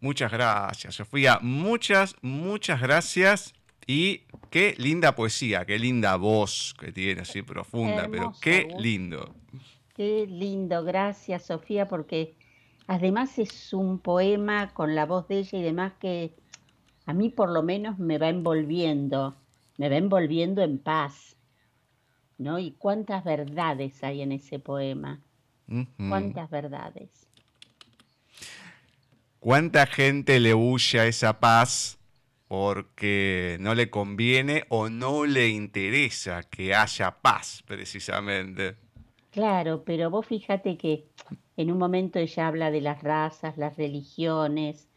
Muchas 0.00 0.32
gracias, 0.32 0.94
Sofía. 0.94 1.38
Muchas, 1.42 2.16
muchas 2.22 2.80
gracias. 2.80 3.54
Y 3.86 4.22
qué 4.50 4.74
linda 4.78 5.14
poesía, 5.14 5.64
qué 5.64 5.78
linda 5.78 6.16
voz 6.16 6.74
que 6.78 6.92
tiene, 6.92 7.22
así 7.22 7.42
profunda, 7.42 8.08
pero 8.10 8.32
qué 8.40 8.68
lindo. 8.78 9.34
Qué 9.94 10.26
lindo, 10.26 10.84
gracias, 10.84 11.46
Sofía, 11.46 11.88
porque 11.88 12.34
además 12.86 13.38
es 13.38 13.72
un 13.72 13.98
poema 13.98 14.72
con 14.72 14.94
la 14.94 15.06
voz 15.06 15.28
de 15.28 15.38
ella 15.38 15.58
y 15.58 15.62
demás 15.62 15.92
que 16.00 16.34
a 17.06 17.12
mí 17.12 17.28
por 17.30 17.50
lo 17.50 17.62
menos 17.62 17.98
me 17.98 18.18
va 18.18 18.28
envolviendo, 18.28 19.36
me 19.76 19.88
va 19.88 19.96
envolviendo 19.96 20.62
en 20.62 20.78
paz. 20.78 21.36
¿no? 22.40 22.58
Y 22.58 22.72
cuántas 22.72 23.22
verdades 23.22 24.02
hay 24.02 24.22
en 24.22 24.32
ese 24.32 24.58
poema. 24.58 25.20
Cuántas 26.08 26.50
verdades. 26.50 27.28
¿Cuánta 29.40 29.86
gente 29.86 30.38
le 30.38 30.54
huye 30.54 31.00
a 31.00 31.06
esa 31.06 31.40
paz 31.40 31.98
porque 32.46 33.56
no 33.60 33.74
le 33.74 33.88
conviene 33.90 34.64
o 34.68 34.88
no 34.88 35.24
le 35.24 35.48
interesa 35.48 36.42
que 36.42 36.74
haya 36.74 37.22
paz, 37.22 37.62
precisamente? 37.66 38.76
Claro, 39.30 39.82
pero 39.84 40.10
vos 40.10 40.26
fíjate 40.26 40.76
que 40.76 41.06
en 41.56 41.70
un 41.72 41.78
momento 41.78 42.18
ella 42.18 42.48
habla 42.48 42.70
de 42.70 42.82
las 42.82 43.02
razas, 43.02 43.56
las 43.56 43.76
religiones, 43.76 44.88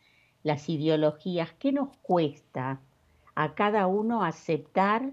las 0.44 0.68
ideologías. 0.70 1.54
¿Qué 1.54 1.72
nos 1.72 1.96
cuesta 2.02 2.82
a 3.36 3.56
cada 3.56 3.88
uno 3.88 4.24
aceptar 4.24 5.12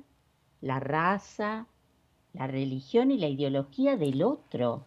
la 0.60 0.80
raza, 0.80 1.66
la 2.32 2.46
religión 2.46 3.10
y 3.10 3.18
la 3.18 3.28
ideología 3.28 3.96
del 3.96 4.22
otro 4.22 4.86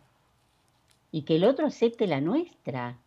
y 1.11 1.23
que 1.23 1.35
el 1.35 1.45
otro 1.45 1.67
acepte 1.67 2.07
la 2.07 2.21
nuestra. 2.21 2.97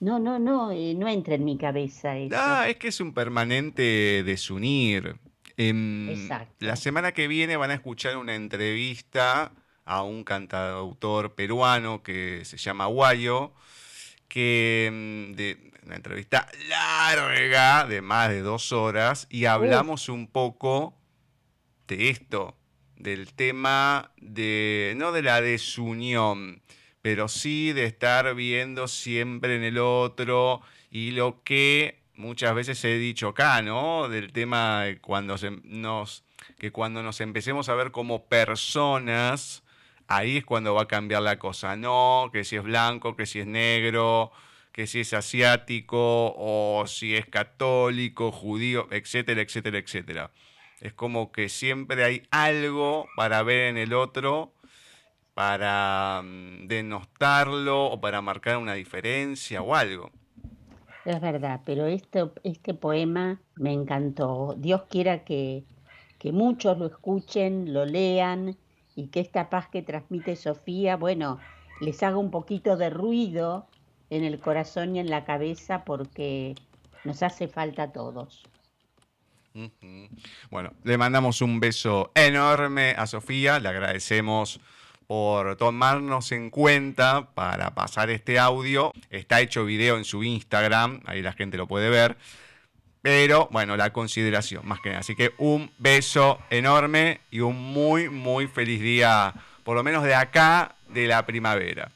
No, 0.00 0.18
no, 0.18 0.38
no, 0.38 0.72
eh, 0.72 0.94
no 0.94 1.08
entra 1.08 1.34
en 1.34 1.44
mi 1.44 1.56
cabeza 1.56 2.16
eso. 2.16 2.36
Ah, 2.38 2.68
es 2.68 2.76
que 2.76 2.88
es 2.88 3.00
un 3.00 3.14
permanente 3.14 4.22
desunir. 4.24 5.16
Em, 5.56 6.10
Exacto. 6.10 6.54
La 6.66 6.76
semana 6.76 7.12
que 7.12 7.28
viene 7.28 7.56
van 7.56 7.70
a 7.70 7.74
escuchar 7.74 8.16
una 8.16 8.34
entrevista 8.34 9.52
a 9.84 10.02
un 10.02 10.24
cantautor 10.24 11.34
peruano 11.34 12.02
que 12.02 12.44
se 12.44 12.58
llama 12.58 12.86
Guayo, 12.86 13.54
que 14.28 14.86
em, 14.86 15.34
de 15.34 15.72
una 15.86 15.96
entrevista 15.96 16.48
larga 16.68 17.86
de 17.86 18.02
más 18.02 18.28
de 18.28 18.42
dos 18.42 18.72
horas 18.72 19.26
y 19.30 19.44
hablamos 19.44 20.08
un 20.08 20.26
poco 20.26 20.98
de 21.86 22.10
esto, 22.10 22.56
del 22.96 23.32
tema 23.34 24.12
de, 24.16 24.94
no 24.96 25.12
de 25.12 25.22
la 25.22 25.40
desunión, 25.40 26.60
pero 27.06 27.28
sí 27.28 27.72
de 27.72 27.84
estar 27.84 28.34
viendo 28.34 28.88
siempre 28.88 29.54
en 29.54 29.62
el 29.62 29.78
otro 29.78 30.60
y 30.90 31.12
lo 31.12 31.44
que 31.44 32.00
muchas 32.16 32.52
veces 32.52 32.84
he 32.84 32.98
dicho 32.98 33.28
acá, 33.28 33.62
¿no? 33.62 34.08
Del 34.08 34.32
tema 34.32 34.82
de 34.82 34.98
cuando 34.98 35.36
nos, 35.62 36.24
que 36.58 36.72
cuando 36.72 37.04
nos 37.04 37.20
empecemos 37.20 37.68
a 37.68 37.76
ver 37.76 37.92
como 37.92 38.24
personas, 38.24 39.62
ahí 40.08 40.38
es 40.38 40.44
cuando 40.44 40.74
va 40.74 40.82
a 40.82 40.88
cambiar 40.88 41.22
la 41.22 41.38
cosa, 41.38 41.76
no 41.76 42.28
que 42.32 42.42
si 42.42 42.56
es 42.56 42.64
blanco, 42.64 43.14
que 43.14 43.26
si 43.26 43.38
es 43.38 43.46
negro, 43.46 44.32
que 44.72 44.88
si 44.88 44.98
es 44.98 45.12
asiático 45.14 46.34
o 46.36 46.88
si 46.88 47.14
es 47.14 47.26
católico, 47.26 48.32
judío, 48.32 48.88
etcétera, 48.90 49.42
etcétera, 49.42 49.78
etcétera. 49.78 50.32
Es 50.80 50.92
como 50.92 51.30
que 51.30 51.48
siempre 51.48 52.02
hay 52.02 52.22
algo 52.32 53.08
para 53.14 53.44
ver 53.44 53.68
en 53.68 53.78
el 53.78 53.94
otro, 53.94 54.52
para 55.36 56.22
mm, 56.24 56.66
denostarlo 56.66 57.88
o 57.88 58.00
para 58.00 58.22
marcar 58.22 58.56
una 58.56 58.72
diferencia 58.72 59.60
o 59.60 59.74
algo. 59.74 60.10
Es 61.04 61.20
verdad, 61.20 61.60
pero 61.66 61.84
este, 61.84 62.24
este 62.42 62.72
poema 62.72 63.38
me 63.54 63.74
encantó. 63.74 64.54
Dios 64.56 64.84
quiera 64.88 65.24
que, 65.24 65.62
que 66.18 66.32
muchos 66.32 66.78
lo 66.78 66.86
escuchen, 66.86 67.74
lo 67.74 67.84
lean 67.84 68.56
y 68.94 69.08
que 69.08 69.20
esta 69.20 69.50
paz 69.50 69.68
que 69.68 69.82
transmite 69.82 70.36
Sofía, 70.36 70.96
bueno, 70.96 71.38
les 71.82 72.02
haga 72.02 72.16
un 72.16 72.30
poquito 72.30 72.78
de 72.78 72.88
ruido 72.88 73.66
en 74.08 74.24
el 74.24 74.40
corazón 74.40 74.96
y 74.96 75.00
en 75.00 75.10
la 75.10 75.26
cabeza 75.26 75.84
porque 75.84 76.54
nos 77.04 77.22
hace 77.22 77.46
falta 77.46 77.82
a 77.82 77.92
todos. 77.92 78.42
Bueno, 80.50 80.72
le 80.82 80.96
mandamos 80.96 81.42
un 81.42 81.60
beso 81.60 82.10
enorme 82.14 82.94
a 82.96 83.06
Sofía, 83.06 83.60
le 83.60 83.68
agradecemos 83.68 84.60
por 85.06 85.56
tomarnos 85.56 86.32
en 86.32 86.50
cuenta 86.50 87.30
para 87.34 87.74
pasar 87.74 88.10
este 88.10 88.38
audio. 88.38 88.92
Está 89.10 89.40
hecho 89.40 89.64
video 89.64 89.96
en 89.96 90.04
su 90.04 90.24
Instagram, 90.24 91.00
ahí 91.06 91.22
la 91.22 91.32
gente 91.32 91.56
lo 91.56 91.66
puede 91.66 91.90
ver. 91.90 92.16
pero 93.02 93.48
bueno, 93.52 93.76
la 93.76 93.92
consideración 93.92 94.66
más 94.66 94.80
que 94.80 94.88
nada. 94.88 95.00
Así 95.00 95.14
que 95.14 95.32
un 95.38 95.70
beso 95.78 96.38
enorme 96.50 97.20
y 97.30 97.40
un 97.40 97.56
muy, 97.56 98.08
muy 98.08 98.48
feliz 98.48 98.80
día, 98.80 99.32
por 99.62 99.76
lo 99.76 99.84
menos 99.84 100.02
de 100.02 100.14
acá, 100.14 100.74
de 100.88 101.06
la 101.06 101.24
primavera. 101.24 101.92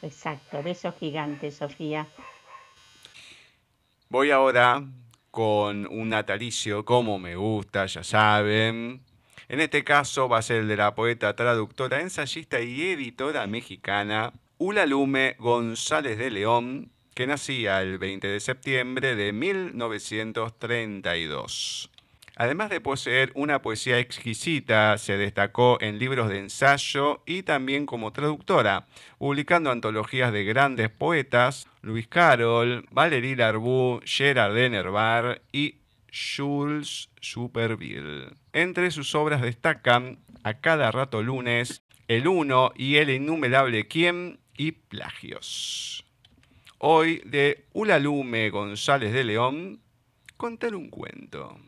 Exacto, 0.00 0.62
besos 0.62 0.94
gigantes, 0.98 1.56
Sofía. 1.56 2.06
Voy 4.08 4.30
ahora 4.30 4.82
con 5.30 5.86
un 5.88 6.08
natalicio, 6.08 6.84
como 6.84 7.18
me 7.18 7.36
gusta, 7.36 7.84
ya 7.84 8.02
saben. 8.02 9.02
En 9.48 9.60
este 9.60 9.84
caso 9.84 10.28
va 10.28 10.38
a 10.38 10.42
ser 10.42 10.62
el 10.62 10.68
de 10.68 10.76
la 10.76 10.96
poeta, 10.96 11.36
traductora, 11.36 12.00
ensayista 12.00 12.60
y 12.60 12.82
editora 12.82 13.46
mexicana 13.46 14.32
Ula 14.58 14.86
Lume 14.86 15.36
González 15.38 16.18
de 16.18 16.30
León, 16.30 16.90
que 17.14 17.28
nacía 17.28 17.80
el 17.80 17.98
20 17.98 18.26
de 18.26 18.40
septiembre 18.40 19.14
de 19.14 19.32
1932. 19.32 21.92
Además 22.34 22.70
de 22.70 22.80
poseer 22.80 23.30
una 23.34 23.62
poesía 23.62 24.00
exquisita, 24.00 24.98
se 24.98 25.16
destacó 25.16 25.78
en 25.80 26.00
libros 26.00 26.28
de 26.28 26.40
ensayo 26.40 27.22
y 27.24 27.44
también 27.44 27.86
como 27.86 28.12
traductora, 28.12 28.88
publicando 29.18 29.70
antologías 29.70 30.32
de 30.32 30.42
grandes 30.42 30.90
poetas, 30.90 31.68
Luis 31.82 32.08
Carol, 32.08 32.84
Valéry 32.90 33.36
Larbou, 33.36 34.00
Gerard 34.04 34.54
de 34.54 34.70
Nerval 34.70 35.40
y 35.52 35.76
Jules 36.12 37.10
Superville. 37.20 38.30
Entre 38.52 38.90
sus 38.90 39.14
obras 39.14 39.42
destacan 39.42 40.18
A 40.42 40.60
cada 40.60 40.90
rato 40.90 41.22
lunes, 41.22 41.82
El 42.08 42.28
Uno 42.28 42.72
y 42.74 42.96
El 42.96 43.10
innumerable 43.10 43.88
Quién 43.88 44.38
y 44.56 44.72
Plagios. 44.72 46.04
Hoy 46.78 47.22
de 47.24 47.66
Ulalume 47.72 48.50
González 48.50 49.12
de 49.12 49.24
León, 49.24 49.80
contar 50.36 50.74
un 50.74 50.88
cuento. 50.88 51.58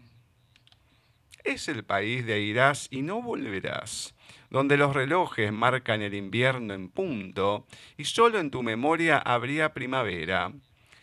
Es 1.45 1.69
el 1.69 1.85
país 1.85 2.27
de 2.27 2.41
irás 2.41 2.89
y 2.91 3.03
no 3.03 3.23
volverás, 3.23 4.15
donde 4.51 4.77
los 4.77 4.95
relojes 4.95 5.53
marcan 5.53 6.03
el 6.03 6.15
invierno 6.15 6.75
en 6.75 6.91
punto 6.91 7.67
y 7.97 8.05
solo 8.05 8.39
en 8.39 8.51
tu 8.51 8.63
memoria 8.63 9.19
habría 9.19 9.73
primavera. 9.73 10.53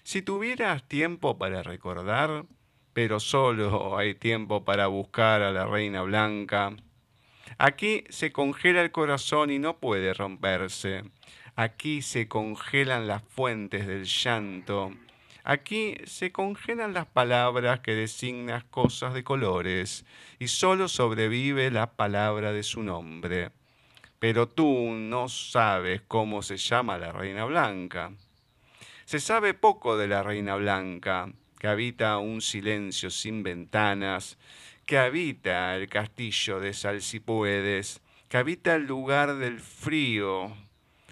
Si 0.04 0.22
tuvieras 0.22 0.88
tiempo 0.88 1.40
para 1.40 1.64
recordar, 1.64 2.46
pero 2.96 3.20
solo 3.20 3.98
hay 3.98 4.16
tiempo 4.16 4.64
para 4.64 4.88
buscar 4.88 5.42
a 5.42 5.52
la 5.52 5.66
reina 5.66 6.02
blanca. 6.04 6.74
Aquí 7.58 8.06
se 8.08 8.32
congela 8.32 8.82
el 8.82 8.94
corazón 8.94 9.52
y 9.52 9.60
no 9.60 9.80
puede 9.80 10.14
romperse. 10.14 11.04
Aquí 11.58 12.02
se 12.02 12.30
congelan 12.30 13.06
las 13.06 13.22
fuentes 13.22 13.86
del 13.86 14.06
llanto. 14.06 14.94
Aquí 15.44 15.98
se 16.06 16.32
congelan 16.32 16.94
las 16.94 17.06
palabras 17.06 17.82
que 17.82 17.96
designan 17.96 18.64
cosas 18.70 19.14
de 19.14 19.26
colores 19.26 20.06
y 20.40 20.48
solo 20.48 20.88
sobrevive 20.88 21.72
la 21.72 21.98
palabra 21.98 22.54
de 22.54 22.64
su 22.64 22.82
nombre. 22.82 23.52
Pero 24.20 24.48
tú 24.48 24.92
no 24.94 25.28
sabes 25.28 26.02
cómo 26.08 26.42
se 26.42 26.56
llama 26.56 26.98
la 26.98 27.12
Reina 27.12 27.44
Blanca. 27.44 28.14
Se 29.04 29.20
sabe 29.20 29.54
poco 29.54 29.98
de 29.98 30.08
la 30.08 30.24
Reina 30.24 30.56
Blanca, 30.56 31.30
que 31.66 31.70
habita 31.70 32.20
un 32.20 32.42
silencio 32.42 33.10
sin 33.10 33.42
ventanas, 33.42 34.38
que 34.86 35.00
habita 35.00 35.76
el 35.76 35.90
castillo 35.90 36.60
de 36.60 36.74
Salsipuedes, 36.74 38.04
que 38.30 38.38
habita 38.38 38.76
el 38.76 38.84
lugar 38.86 39.38
del 39.38 39.60
frío, 39.60 40.56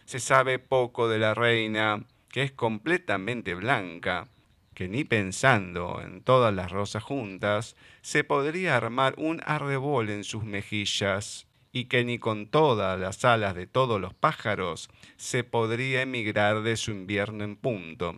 se 0.06 0.20
sabe 0.20 0.60
poco 0.60 1.10
de 1.10 1.18
la 1.18 1.34
reina, 1.34 2.06
que 2.30 2.44
es 2.44 2.52
completamente 2.52 3.56
blanca, 3.56 4.28
que 4.76 4.88
ni 4.88 5.04
pensando 5.04 6.00
en 6.06 6.22
todas 6.22 6.54
las 6.54 6.72
rosas 6.72 7.02
juntas, 7.02 7.76
se 8.04 8.24
podría 8.24 8.78
armar 8.78 9.16
un 9.18 9.42
arrebol 9.48 10.12
en 10.12 10.24
sus 10.24 10.44
mejillas, 10.44 11.48
y 11.72 11.86
que 11.86 12.06
ni 12.06 12.20
con 12.20 12.46
todas 12.46 13.00
las 13.00 13.26
alas 13.26 13.56
de 13.56 13.66
todos 13.66 14.00
los 14.00 14.13
pájaros 14.13 14.92
se 15.18 15.44
podría 15.44 16.04
emigrar 16.04 16.62
de 16.62 16.78
su 16.78 16.92
invierno 16.92 17.44
en 17.44 17.56
punto. 17.56 18.16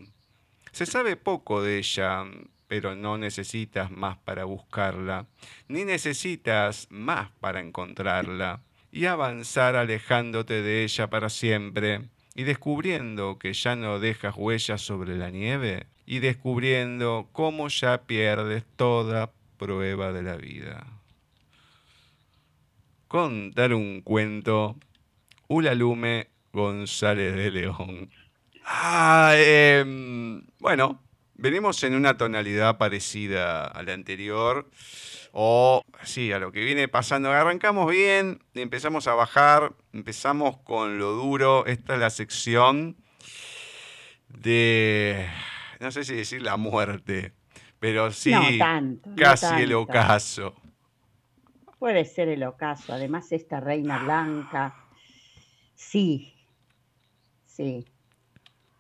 Se 0.76 0.86
sabe 0.86 1.16
poco 1.16 1.64
de 1.64 1.78
ella, 1.78 2.26
pero 2.68 2.98
no 2.98 3.18
necesitas 3.18 3.92
más 3.92 4.18
para 4.18 4.44
buscarla, 4.44 5.26
ni 5.70 5.86
necesitas 5.86 6.88
más 6.90 7.30
para 7.40 7.62
encontrarla 7.62 8.62
y 8.92 9.06
avanzar 9.06 9.78
alejándote 9.78 10.62
de 10.62 10.84
ella 10.84 11.10
para 11.10 11.30
siempre, 11.30 12.02
y 12.36 12.44
descubriendo 12.44 13.40
que 13.40 13.54
ya 13.54 13.78
no 13.78 14.02
dejas 14.02 14.36
huellas 14.36 14.82
sobre 14.82 15.16
la 15.16 15.30
nieve, 15.30 15.88
y 16.06 16.20
descubriendo 16.20 17.30
cómo 17.32 17.70
ya 17.70 18.02
pierdes 18.02 18.66
toda 18.76 19.32
prueba 19.58 20.12
de 20.12 20.24
la 20.24 20.36
vida. 20.36 20.86
Contar 23.08 23.74
un 23.74 24.02
cuento, 24.02 24.76
Ulalume 25.48 26.28
González 26.52 27.34
de 27.34 27.52
León. 27.52 28.25
Ah, 28.68 29.34
em, 29.38 30.44
bueno, 30.60 31.00
venimos 31.36 31.84
en 31.84 31.94
una 31.94 32.18
tonalidad 32.18 32.80
parecida 32.80 33.66
a 33.66 33.84
la 33.84 33.94
anterior 33.94 34.68
o 35.32 35.84
sí, 36.04 36.32
a 36.32 36.40
lo 36.40 36.52
que 36.52 36.64
viene 36.64 36.88
pasando. 36.88 37.32
Arrancamos 37.32 37.92
bien, 37.92 38.40
empezamos 38.56 39.08
a 39.08 39.14
bajar, 39.14 39.74
empezamos 39.94 40.58
con 40.58 40.98
lo 40.98 41.12
duro. 41.12 41.68
Esta 41.68 41.94
es 41.94 42.00
la 42.00 42.10
sección 42.10 42.98
de, 44.30 45.28
no 45.80 45.92
sé 45.92 46.04
si 46.04 46.16
decir 46.16 46.42
la 46.42 46.58
muerte, 46.58 47.34
pero 47.80 48.12
sí, 48.12 48.34
casi 49.16 49.62
el 49.62 49.74
ocaso. 49.74 50.56
Puede 51.78 52.06
ser 52.06 52.30
el 52.30 52.42
ocaso. 52.44 52.94
Además, 52.94 53.32
esta 53.32 53.60
reina 53.60 54.00
blanca, 54.00 54.76
sí, 55.76 56.34
sí, 57.46 57.86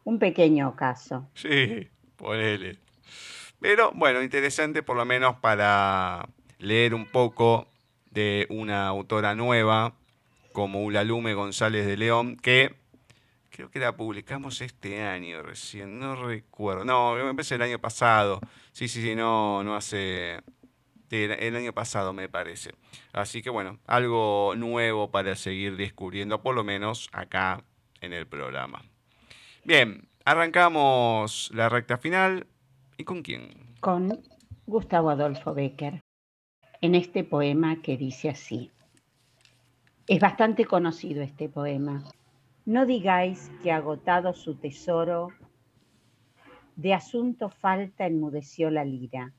un 0.06 0.20
pequeño 0.20 0.70
ocaso. 0.70 1.28
Sí, 1.34 1.90
ponele. 2.16 2.80
Pero 3.60 3.92
bueno, 3.94 4.24
interesante 4.24 4.84
por 4.84 4.96
lo 4.96 5.04
menos 5.04 5.38
para 5.38 6.30
leer 6.60 6.94
un 6.94 7.06
poco 7.12 7.68
de 8.12 8.48
una 8.50 8.88
autora 8.88 9.36
nueva 9.36 9.96
como 10.54 10.84
Ulalume 10.84 11.34
González 11.34 11.86
de 11.86 11.98
León, 11.98 12.38
que 12.38 12.76
creo 13.50 13.70
que 13.70 13.80
la 13.80 13.98
publicamos 13.98 14.62
este 14.62 15.02
año 15.02 15.42
recién, 15.42 16.00
no 16.00 16.16
recuerdo. 16.16 16.86
No, 16.86 17.16
me 17.16 17.30
empecé 17.30 17.56
el 17.56 17.62
año 17.64 17.80
pasado. 17.80 18.40
Sí, 18.72 18.88
sí, 18.88 19.02
sí, 19.02 19.16
no, 19.16 19.64
no 19.64 19.76
hace. 19.76 20.40
El 21.10 21.56
año 21.56 21.74
pasado 21.74 22.14
me 22.14 22.30
parece. 22.30 22.72
Así 23.14 23.42
que 23.42 23.50
bueno, 23.50 23.80
algo 23.86 24.54
nuevo 24.58 25.12
para 25.12 25.36
seguir 25.36 25.78
descubriendo, 25.78 26.42
por 26.42 26.56
lo 26.56 26.64
menos 26.64 27.10
acá 27.14 27.64
en 28.02 28.12
el 28.12 28.28
programa. 28.28 28.82
Bien, 29.66 30.08
arrancamos 30.26 31.50
la 31.52 31.70
recta 31.70 31.98
final. 31.98 32.46
¿Y 32.98 33.04
con 33.04 33.24
quién? 33.24 33.74
Con 33.80 34.22
Gustavo 34.68 35.10
Adolfo 35.10 35.56
Becker 35.56 36.02
en 36.82 36.94
este 36.94 37.24
poema 37.24 37.82
que 37.82 37.98
dice 37.98 38.30
así. 38.30 38.70
Es 40.06 40.20
bastante 40.20 40.66
conocido 40.66 41.24
este 41.24 41.50
poema. 41.50 42.04
No 42.64 42.86
digáis 42.86 43.50
que 43.64 43.72
agotado 43.72 44.36
su 44.36 44.54
tesoro, 44.54 45.30
de 46.76 46.94
asunto 46.94 47.50
falta 47.50 48.06
enmudeció 48.06 48.70
la 48.70 48.86
lira. 48.86 49.34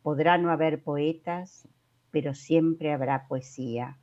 Podrá 0.00 0.38
no 0.38 0.50
haber 0.50 0.82
poetas, 0.82 1.68
pero 2.10 2.32
siempre 2.32 2.92
habrá 2.94 3.28
poesía. 3.28 3.98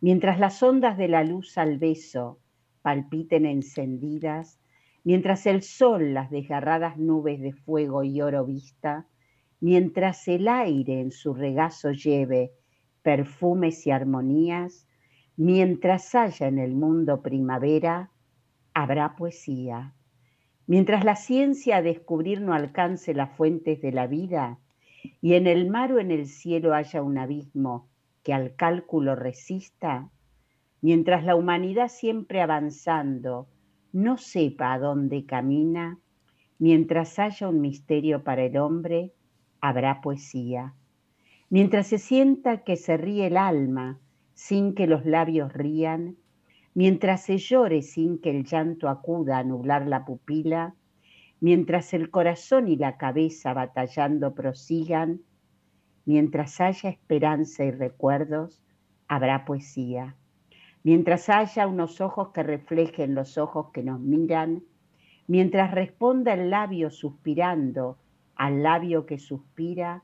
Mientras 0.00 0.38
las 0.38 0.62
ondas 0.62 0.96
de 0.96 1.08
la 1.08 1.22
luz 1.22 1.58
al 1.58 1.76
beso 1.76 2.38
palpiten 2.80 3.44
encendidas, 3.44 4.59
mientras 5.04 5.46
el 5.46 5.62
sol 5.62 6.14
las 6.14 6.30
desgarradas 6.30 6.96
nubes 6.96 7.40
de 7.40 7.52
fuego 7.52 8.02
y 8.02 8.20
oro 8.20 8.44
vista, 8.44 9.06
mientras 9.60 10.26
el 10.28 10.48
aire 10.48 11.00
en 11.00 11.10
su 11.10 11.34
regazo 11.34 11.92
lleve 11.92 12.52
perfumes 13.02 13.86
y 13.86 13.90
armonías, 13.90 14.86
mientras 15.36 16.14
haya 16.14 16.48
en 16.48 16.58
el 16.58 16.74
mundo 16.74 17.22
primavera, 17.22 18.10
habrá 18.74 19.16
poesía. 19.16 19.94
Mientras 20.66 21.04
la 21.04 21.16
ciencia 21.16 21.78
a 21.78 21.82
descubrir 21.82 22.40
no 22.40 22.52
alcance 22.52 23.14
las 23.14 23.30
fuentes 23.36 23.80
de 23.80 23.92
la 23.92 24.06
vida, 24.06 24.58
y 25.20 25.34
en 25.34 25.46
el 25.46 25.70
mar 25.70 25.92
o 25.92 25.98
en 25.98 26.10
el 26.10 26.26
cielo 26.26 26.74
haya 26.74 27.02
un 27.02 27.18
abismo 27.18 27.88
que 28.22 28.34
al 28.34 28.54
cálculo 28.54 29.16
resista, 29.16 30.10
mientras 30.82 31.24
la 31.24 31.36
humanidad 31.36 31.88
siempre 31.88 32.42
avanzando 32.42 33.48
no 33.92 34.16
sepa 34.16 34.72
a 34.72 34.78
dónde 34.78 35.26
camina, 35.26 35.98
mientras 36.58 37.18
haya 37.18 37.48
un 37.48 37.60
misterio 37.60 38.22
para 38.24 38.44
el 38.44 38.56
hombre, 38.56 39.12
habrá 39.60 40.00
poesía. 40.00 40.74
Mientras 41.48 41.88
se 41.88 41.98
sienta 41.98 42.64
que 42.64 42.76
se 42.76 42.96
ríe 42.96 43.26
el 43.26 43.36
alma 43.36 43.98
sin 44.34 44.74
que 44.74 44.86
los 44.86 45.04
labios 45.04 45.52
rían, 45.52 46.16
mientras 46.74 47.22
se 47.22 47.38
llore 47.38 47.82
sin 47.82 48.20
que 48.20 48.30
el 48.30 48.44
llanto 48.44 48.88
acuda 48.88 49.38
a 49.38 49.44
nublar 49.44 49.86
la 49.86 50.04
pupila, 50.04 50.74
Mientras 51.40 51.94
el 51.94 52.10
corazón 52.10 52.68
y 52.68 52.76
la 52.76 52.98
cabeza 52.98 53.54
batallando 53.54 54.34
prosigan, 54.34 55.22
mientras 56.04 56.60
haya 56.60 56.90
esperanza 56.90 57.64
y 57.64 57.70
recuerdos, 57.70 58.62
habrá 59.08 59.46
poesía. 59.46 60.16
Mientras 60.82 61.28
haya 61.28 61.66
unos 61.66 62.00
ojos 62.00 62.30
que 62.30 62.42
reflejen 62.42 63.14
los 63.14 63.36
ojos 63.36 63.70
que 63.72 63.82
nos 63.82 64.00
miran, 64.00 64.62
mientras 65.26 65.72
responda 65.72 66.32
el 66.32 66.50
labio 66.50 66.90
suspirando 66.90 67.98
al 68.34 68.62
labio 68.62 69.04
que 69.04 69.18
suspira, 69.18 70.02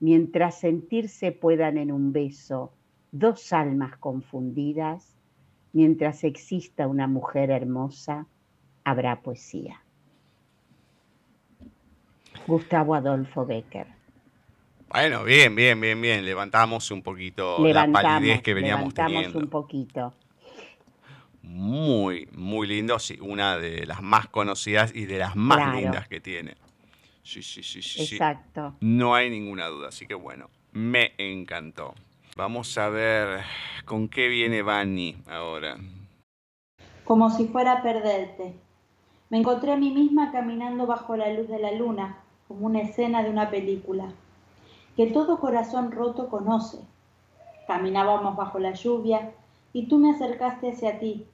mientras 0.00 0.60
sentirse 0.60 1.32
puedan 1.32 1.78
en 1.78 1.90
un 1.90 2.12
beso 2.12 2.72
dos 3.12 3.52
almas 3.52 3.96
confundidas, 3.98 5.16
mientras 5.72 6.24
exista 6.24 6.86
una 6.88 7.06
mujer 7.06 7.50
hermosa, 7.50 8.26
habrá 8.84 9.22
poesía. 9.22 9.82
Gustavo 12.46 12.94
Adolfo 12.94 13.46
Becker. 13.46 14.01
Bueno, 14.92 15.24
bien, 15.24 15.54
bien, 15.54 15.80
bien, 15.80 16.00
bien. 16.02 16.22
Levantamos 16.22 16.90
un 16.90 17.02
poquito 17.02 17.66
la 17.66 17.90
palidez 17.90 18.42
que 18.42 18.52
veníamos 18.52 18.92
levantamos 18.92 19.34
un 19.34 19.48
poquito. 19.48 20.12
Muy, 21.42 22.28
muy 22.32 22.66
lindo. 22.66 22.98
Sí, 22.98 23.18
una 23.22 23.56
de 23.56 23.86
las 23.86 24.02
más 24.02 24.28
conocidas 24.28 24.94
y 24.94 25.06
de 25.06 25.16
las 25.16 25.34
más 25.34 25.74
lindas 25.74 26.08
que 26.08 26.20
tiene. 26.20 26.56
Sí, 27.22 27.42
sí, 27.42 27.62
sí, 27.62 27.80
sí. 27.80 28.02
Exacto. 28.02 28.74
No 28.80 29.14
hay 29.14 29.30
ninguna 29.30 29.68
duda. 29.68 29.88
Así 29.88 30.06
que 30.06 30.14
bueno, 30.14 30.50
me 30.72 31.14
encantó. 31.16 31.94
Vamos 32.36 32.76
a 32.76 32.90
ver 32.90 33.40
con 33.86 34.08
qué 34.08 34.28
viene 34.28 34.60
Vani 34.60 35.16
ahora. 35.26 35.78
Como 37.04 37.30
si 37.30 37.46
fuera 37.46 37.72
a 37.72 37.82
perderte. 37.82 38.54
Me 39.30 39.38
encontré 39.38 39.72
a 39.72 39.76
mí 39.76 39.90
misma 39.90 40.32
caminando 40.32 40.86
bajo 40.86 41.16
la 41.16 41.32
luz 41.32 41.48
de 41.48 41.58
la 41.58 41.72
luna, 41.72 42.18
como 42.46 42.66
una 42.66 42.80
escena 42.82 43.22
de 43.22 43.30
una 43.30 43.50
película, 43.50 44.12
que 44.96 45.06
todo 45.06 45.40
corazón 45.40 45.92
roto 45.92 46.28
conoce. 46.28 46.78
Caminábamos 47.66 48.36
bajo 48.36 48.58
la 48.58 48.72
lluvia 48.72 49.32
y 49.72 49.86
tú 49.86 49.98
me 49.98 50.10
acercaste 50.10 50.70
hacia 50.70 50.98
ti, 50.98 51.26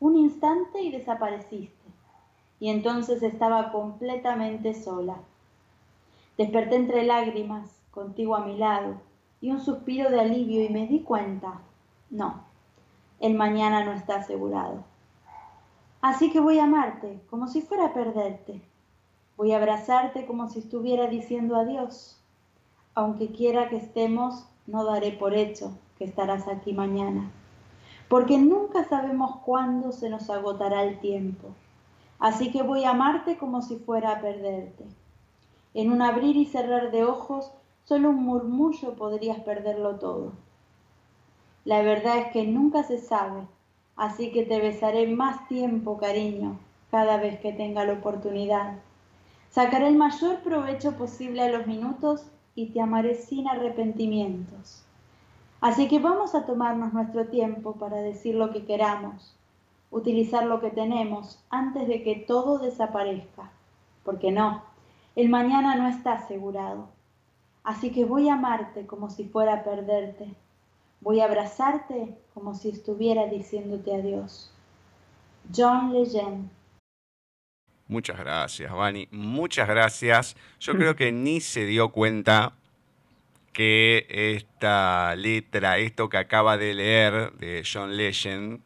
un 0.00 0.16
instante 0.16 0.82
y 0.82 0.90
desapareciste. 0.90 1.74
Y 2.58 2.70
entonces 2.70 3.22
estaba 3.22 3.70
completamente 3.70 4.74
sola. 4.74 5.16
Desperté 6.36 6.76
entre 6.76 7.04
lágrimas, 7.04 7.70
contigo 7.90 8.36
a 8.36 8.44
mi 8.44 8.56
lado 8.56 8.96
y 9.40 9.50
un 9.50 9.60
suspiro 9.60 10.10
de 10.10 10.20
alivio 10.20 10.62
y 10.62 10.68
me 10.68 10.86
di 10.86 11.00
cuenta, 11.00 11.60
no, 12.10 12.44
el 13.20 13.34
mañana 13.34 13.84
no 13.84 13.92
está 13.92 14.16
asegurado. 14.16 14.84
Así 16.00 16.30
que 16.30 16.40
voy 16.40 16.58
a 16.58 16.64
amarte 16.64 17.20
como 17.30 17.48
si 17.48 17.62
fuera 17.62 17.86
a 17.86 17.94
perderte. 17.94 18.60
Voy 19.36 19.52
a 19.52 19.56
abrazarte 19.56 20.26
como 20.26 20.48
si 20.48 20.60
estuviera 20.60 21.06
diciendo 21.08 21.56
adiós. 21.56 22.20
Aunque 22.96 23.30
quiera 23.30 23.68
que 23.68 23.76
estemos, 23.76 24.48
no 24.66 24.84
daré 24.84 25.12
por 25.12 25.34
hecho 25.34 25.78
que 25.96 26.04
estarás 26.04 26.48
aquí 26.48 26.72
mañana. 26.72 27.30
Porque 28.08 28.38
nunca 28.38 28.82
sabemos 28.82 29.36
cuándo 29.44 29.92
se 29.92 30.10
nos 30.10 30.28
agotará 30.30 30.82
el 30.82 30.98
tiempo. 30.98 31.50
Así 32.18 32.50
que 32.50 32.64
voy 32.64 32.82
a 32.82 32.90
amarte 32.90 33.38
como 33.38 33.62
si 33.62 33.76
fuera 33.76 34.10
a 34.10 34.20
perderte. 34.20 34.84
En 35.74 35.92
un 35.92 36.02
abrir 36.02 36.36
y 36.36 36.46
cerrar 36.46 36.90
de 36.90 37.04
ojos 37.04 37.52
Solo 37.86 38.08
un 38.10 38.24
murmullo 38.24 38.96
podrías 38.96 39.38
perderlo 39.42 39.94
todo. 39.94 40.32
La 41.64 41.82
verdad 41.82 42.18
es 42.18 42.32
que 42.32 42.44
nunca 42.44 42.82
se 42.82 42.98
sabe, 42.98 43.46
así 43.94 44.32
que 44.32 44.42
te 44.42 44.60
besaré 44.60 45.06
más 45.06 45.46
tiempo, 45.46 45.96
cariño, 45.96 46.58
cada 46.90 47.16
vez 47.16 47.38
que 47.38 47.52
tenga 47.52 47.84
la 47.84 47.92
oportunidad. 47.92 48.78
Sacaré 49.50 49.86
el 49.86 49.94
mayor 49.94 50.40
provecho 50.40 50.96
posible 50.96 51.42
a 51.42 51.48
los 51.48 51.68
minutos 51.68 52.26
y 52.56 52.66
te 52.66 52.80
amaré 52.80 53.14
sin 53.14 53.46
arrepentimientos. 53.46 54.82
Así 55.60 55.86
que 55.86 56.00
vamos 56.00 56.34
a 56.34 56.44
tomarnos 56.46 56.92
nuestro 56.92 57.26
tiempo 57.26 57.74
para 57.74 57.98
decir 57.98 58.34
lo 58.34 58.52
que 58.52 58.64
queramos, 58.64 59.36
utilizar 59.90 60.44
lo 60.46 60.60
que 60.60 60.70
tenemos 60.70 61.38
antes 61.50 61.86
de 61.86 62.02
que 62.02 62.16
todo 62.16 62.58
desaparezca, 62.58 63.50
porque 64.04 64.32
no, 64.32 64.62
el 65.14 65.28
mañana 65.28 65.76
no 65.76 65.86
está 65.88 66.14
asegurado. 66.14 66.88
Así 67.62 67.90
que 67.90 68.04
voy 68.04 68.28
a 68.28 68.34
amarte 68.34 68.86
como 68.86 69.10
si 69.10 69.24
fuera 69.24 69.54
a 69.54 69.64
perderte. 69.64 70.34
Voy 71.00 71.20
a 71.20 71.24
abrazarte 71.24 72.16
como 72.32 72.54
si 72.54 72.70
estuviera 72.70 73.26
diciéndote 73.26 73.94
adiós. 73.94 74.50
John 75.54 75.92
Legend. 75.92 76.48
Muchas 77.88 78.18
gracias, 78.18 78.72
Vani. 78.72 79.08
Muchas 79.12 79.68
gracias. 79.68 80.36
Yo 80.58 80.74
creo 80.74 80.96
que 80.96 81.12
ni 81.12 81.40
se 81.40 81.66
dio 81.66 81.90
cuenta 81.90 82.54
que 83.52 84.06
esta 84.08 85.14
letra, 85.16 85.78
esto 85.78 86.08
que 86.08 86.18
acaba 86.18 86.58
de 86.58 86.74
leer 86.74 87.32
de 87.38 87.62
John 87.70 87.96
Legend, 87.96 88.60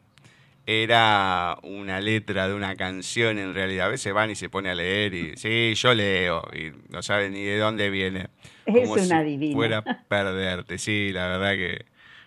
era 0.65 1.57
una 1.63 1.99
letra 2.01 2.47
de 2.47 2.53
una 2.53 2.75
canción 2.75 3.37
en 3.37 3.53
realidad. 3.53 3.87
A 3.87 3.89
veces 3.89 4.13
van 4.13 4.31
y 4.31 4.35
se 4.35 4.49
pone 4.49 4.69
a 4.69 4.75
leer 4.75 5.13
y 5.13 5.37
sí, 5.37 5.73
yo 5.75 5.93
leo 5.93 6.43
y 6.53 6.71
no 6.89 7.01
sabe 7.01 7.29
ni 7.29 7.43
de 7.43 7.57
dónde 7.57 7.89
viene. 7.89 8.27
Es 8.65 8.89
una 8.89 9.23
divina. 9.23 9.55
Fuera 9.55 9.83
perderte, 10.07 10.77
sí, 10.77 11.11
la 11.11 11.27
verdad 11.27 11.53
que 11.53 11.85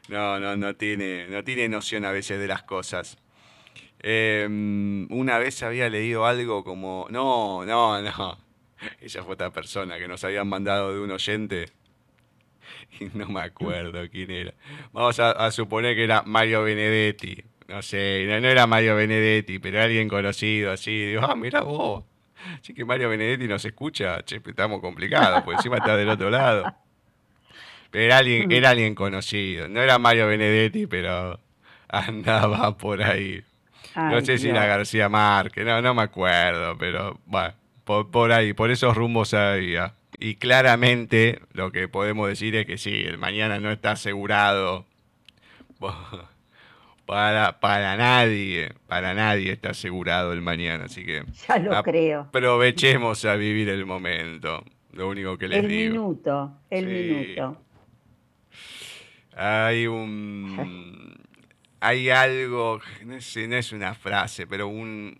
no, 0.09 0.38
no, 0.38 0.57
no 0.57 0.74
tiene, 0.74 1.26
no 1.28 1.42
tiene 1.44 1.68
noción 1.68 2.04
a 2.04 2.12
veces 2.12 2.38
de 2.38 2.46
las 2.46 2.62
cosas. 2.62 3.18
Em, 4.06 5.10
una 5.10 5.38
vez 5.38 5.62
había 5.62 5.88
leído 5.88 6.26
algo 6.26 6.62
como, 6.62 7.06
no, 7.10 7.64
no, 7.64 8.02
no, 8.02 8.38
ella 9.00 9.22
fue 9.22 9.34
otra 9.34 9.50
persona 9.50 9.98
que 9.98 10.06
nos 10.06 10.22
habían 10.24 10.46
mandado 10.46 10.92
de 10.92 11.00
un 11.00 11.10
oyente 11.10 11.70
y 13.00 13.06
no 13.16 13.28
me 13.28 13.40
acuerdo 13.40 14.08
quién 14.10 14.30
era. 14.30 14.54
Vamos 14.92 15.18
a 15.20 15.50
suponer 15.50 15.96
que 15.96 16.04
era 16.04 16.22
Mario 16.22 16.64
Benedetti 16.64 17.44
no 17.68 17.82
sé, 17.82 18.26
no, 18.26 18.46
era 18.46 18.66
Mario 18.66 18.96
Benedetti, 18.96 19.58
pero 19.58 19.80
alguien 19.80 20.08
conocido 20.08 20.72
así. 20.72 21.06
Digo, 21.06 21.22
ah, 21.22 21.34
mira 21.34 21.62
vos. 21.62 22.04
Así 22.60 22.74
que 22.74 22.84
Mario 22.84 23.08
Benedetti 23.08 23.48
nos 23.48 23.64
escucha, 23.64 24.22
che, 24.22 24.40
estamos 24.44 24.80
complicados, 24.80 25.42
porque 25.42 25.56
encima 25.56 25.78
está 25.78 25.96
del 25.96 26.10
otro 26.10 26.30
lado. 26.30 26.64
Pero 27.90 28.04
era 28.04 28.18
alguien, 28.18 28.52
era 28.52 28.70
alguien 28.70 28.94
conocido. 28.94 29.68
No 29.68 29.80
era 29.80 29.98
Mario 29.98 30.26
Benedetti, 30.26 30.86
pero 30.86 31.40
andaba 31.88 32.76
por 32.76 33.02
ahí. 33.02 33.42
No 33.96 34.20
sé 34.20 34.38
si 34.38 34.48
era 34.48 34.66
García 34.66 35.09
Márquez, 35.09 35.64
no, 35.64 35.80
no 35.80 35.94
me 35.94 36.02
acuerdo, 36.02 36.76
pero 36.78 37.18
bueno, 37.26 37.54
por, 37.85 38.11
por 38.11 38.33
ahí, 38.33 38.52
por 38.52 38.70
esos 38.70 38.96
rumbos 38.96 39.35
había. 39.35 39.94
Y 40.18 40.37
claramente 40.37 41.40
lo 41.52 41.72
que 41.72 41.88
podemos 41.88 42.28
decir 42.28 42.54
es 42.57 42.66
que 42.66 42.78
sí, 42.78 43.02
el 43.02 43.18
mañana 43.18 43.59
no 43.59 43.70
está 43.70 43.92
asegurado. 43.92 44.87
Para, 47.07 47.61
para 47.61 47.98
nadie, 47.98 48.72
para 48.87 49.12
nadie 49.12 49.52
está 49.52 49.72
asegurado 49.72 50.33
el 50.33 50.40
mañana, 50.40 50.87
así 50.87 51.04
que 51.04 51.22
ya 51.48 51.59
lo 51.59 51.83
creo. 51.83 52.20
Aprovechemos 52.20 53.22
a 53.26 53.35
vivir 53.37 53.68
el 53.68 53.85
momento, 53.85 54.64
lo 54.92 55.11
único 55.11 55.37
que 55.37 55.48
les 55.48 55.59
el 55.59 55.68
digo. 55.68 55.85
El 55.85 55.90
minuto, 55.90 56.52
el 56.70 56.87
minuto. 56.87 57.61
Hay 59.37 59.87
un 59.87 61.13
hay 61.84 62.08
algo, 62.08 62.80
no 63.04 63.14
es, 63.14 63.36
no 63.36 63.56
es 63.56 63.72
una 63.72 63.94
frase, 63.94 64.46
pero 64.46 64.68
un, 64.68 65.14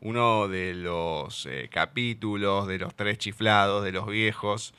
uno 0.00 0.48
de 0.48 0.72
los 0.72 1.44
eh, 1.44 1.68
capítulos 1.70 2.66
de 2.66 2.78
los 2.78 2.94
tres 2.94 3.18
chiflados 3.18 3.84
de 3.84 3.92
los 3.92 4.06
viejos 4.06 4.72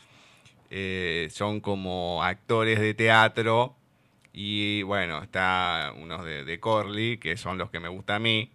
eh, 0.71 1.27
son 1.31 1.61
como 1.61 2.23
actores 2.23 2.79
de 2.79 2.95
teatro 2.95 3.75
y 4.33 4.81
bueno, 4.81 5.21
está 5.21 5.93
unos 5.95 6.25
de, 6.25 6.59
Corley, 6.59 7.17
que 7.19 7.37
son 7.37 7.59
los 7.59 7.69
que 7.69 7.79
me 7.79 7.89
gusta 7.89 8.15
a 8.15 8.19
mí. 8.19 8.51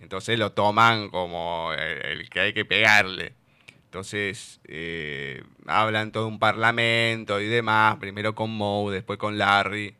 Entonces 0.00 0.38
lo 0.38 0.52
toman 0.52 1.08
como 1.08 1.72
el, 1.72 2.28
que 2.28 2.40
hay 2.40 2.52
que 2.52 2.66
pegarle. 2.66 3.32
Entonces 3.86 4.60
eh, 4.64 5.42
hablan 5.66 6.12
todo 6.12 6.28
un 6.28 6.38
parlamento 6.38 7.40
y 7.40 7.46
demás, 7.46 7.96
primero 7.96 8.34
con 8.34 8.50
Moe, 8.50 8.92
después 8.92 9.18
con 9.18 9.38
Larry. 9.38 9.94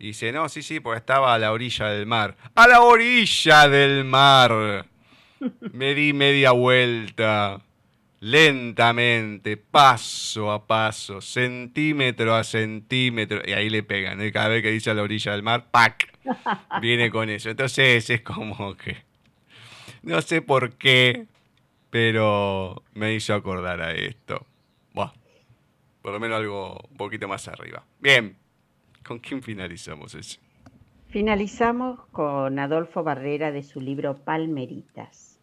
Y 0.00 0.08
dice, 0.08 0.32
no, 0.32 0.48
sí, 0.48 0.62
sí, 0.62 0.80
porque 0.80 0.98
estaba 0.98 1.34
a 1.34 1.38
la 1.38 1.52
orilla 1.52 1.88
del 1.88 2.06
mar. 2.06 2.34
¡A 2.54 2.66
la 2.66 2.80
orilla 2.80 3.68
del 3.68 4.04
mar! 4.04 4.86
Me 5.72 5.94
di 5.94 6.14
media 6.14 6.52
vuelta 6.52 7.60
lentamente, 8.20 9.58
paso 9.58 10.52
a 10.52 10.66
paso, 10.66 11.20
centímetro 11.20 12.34
a 12.34 12.44
centímetro, 12.44 13.42
y 13.44 13.52
ahí 13.52 13.68
le 13.68 13.82
pegan. 13.82 14.24
Y 14.24 14.32
cada 14.32 14.48
vez 14.48 14.62
que 14.62 14.70
dice 14.70 14.90
a 14.90 14.94
la 14.94 15.02
orilla 15.02 15.32
del 15.32 15.42
mar, 15.42 15.66
¡pac! 15.70 16.10
Viene 16.80 17.10
con 17.10 17.28
eso. 17.28 17.50
Entonces 17.50 18.08
es 18.08 18.22
como 18.22 18.76
que. 18.78 19.04
No 20.02 20.22
sé 20.22 20.40
por 20.40 20.76
qué, 20.76 21.26
pero 21.90 22.82
me 22.94 23.12
hizo 23.12 23.34
acordar 23.34 23.82
a 23.82 23.92
esto. 23.92 24.46
Buah, 24.94 25.12
por 26.00 26.12
lo 26.12 26.20
menos 26.20 26.38
algo 26.38 26.88
un 26.90 26.96
poquito 26.96 27.28
más 27.28 27.46
arriba. 27.48 27.84
Bien, 27.98 28.38
¿con 29.04 29.18
quién 29.18 29.42
finalizamos 29.42 30.14
eso? 30.14 30.40
Finalizamos 31.08 32.06
con 32.12 32.58
Adolfo 32.58 33.02
Barrera 33.02 33.50
de 33.50 33.62
su 33.62 33.80
libro 33.80 34.22
Palmeritas. 34.22 35.40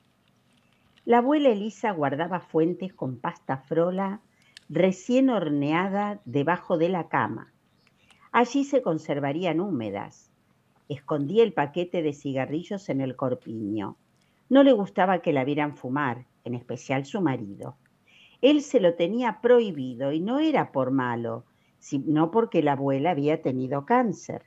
La 1.04 1.20
abuela 1.20 1.50
Elisa 1.50 1.92
guardaba 1.92 2.40
fuentes 2.40 2.94
con 2.94 3.18
pasta 3.18 3.58
frola 3.58 4.22
recién 4.70 5.30
horneada 5.30 6.22
debajo 6.26 6.78
de 6.78 6.90
la 6.90 7.08
cama. 7.08 7.54
Allí 8.32 8.64
se 8.64 8.82
conservarían 8.82 9.60
húmedas. 9.60 10.32
Escondía 10.90 11.44
el 11.44 11.54
paquete 11.54 12.02
de 12.02 12.14
cigarrillos 12.14 12.90
en 12.90 13.02
el 13.02 13.16
corpiño. 13.16 13.98
No 14.50 14.64
le 14.64 14.72
gustaba 14.72 15.22
que 15.22 15.34
la 15.34 15.44
vieran 15.44 15.76
fumar, 15.76 16.26
en 16.44 16.54
especial 16.54 17.06
su 17.06 17.22
marido. 17.22 17.76
Él 18.42 18.62
se 18.62 18.80
lo 18.80 18.94
tenía 18.94 19.42
prohibido 19.42 20.12
y 20.12 20.20
no 20.20 20.40
era 20.40 20.72
por 20.72 20.92
malo, 20.92 21.46
sino 21.80 22.32
porque 22.32 22.64
la 22.64 22.74
abuela 22.74 23.12
había 23.12 23.42
tenido 23.42 23.86
cáncer. 23.86 24.44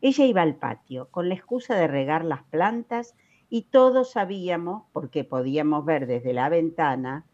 Ella 0.00 0.26
iba 0.26 0.42
al 0.42 0.56
patio 0.56 1.08
con 1.10 1.28
la 1.28 1.34
excusa 1.34 1.76
de 1.76 1.86
regar 1.86 2.24
las 2.24 2.42
plantas 2.44 3.14
y 3.48 3.62
todos 3.62 4.12
sabíamos, 4.12 4.84
porque 4.92 5.24
podíamos 5.24 5.84
ver 5.84 6.06
desde 6.06 6.32
la 6.32 6.48
ventana, 6.48 7.26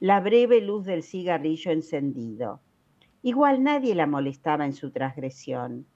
la 0.00 0.20
breve 0.20 0.60
luz 0.60 0.84
del 0.84 1.02
cigarrillo 1.02 1.70
encendido. 1.70 2.60
Igual 3.22 3.62
nadie 3.62 3.94
la 3.94 4.06
molestaba 4.06 4.66
en 4.66 4.72
su 4.72 4.90
transgresión. 4.90 5.86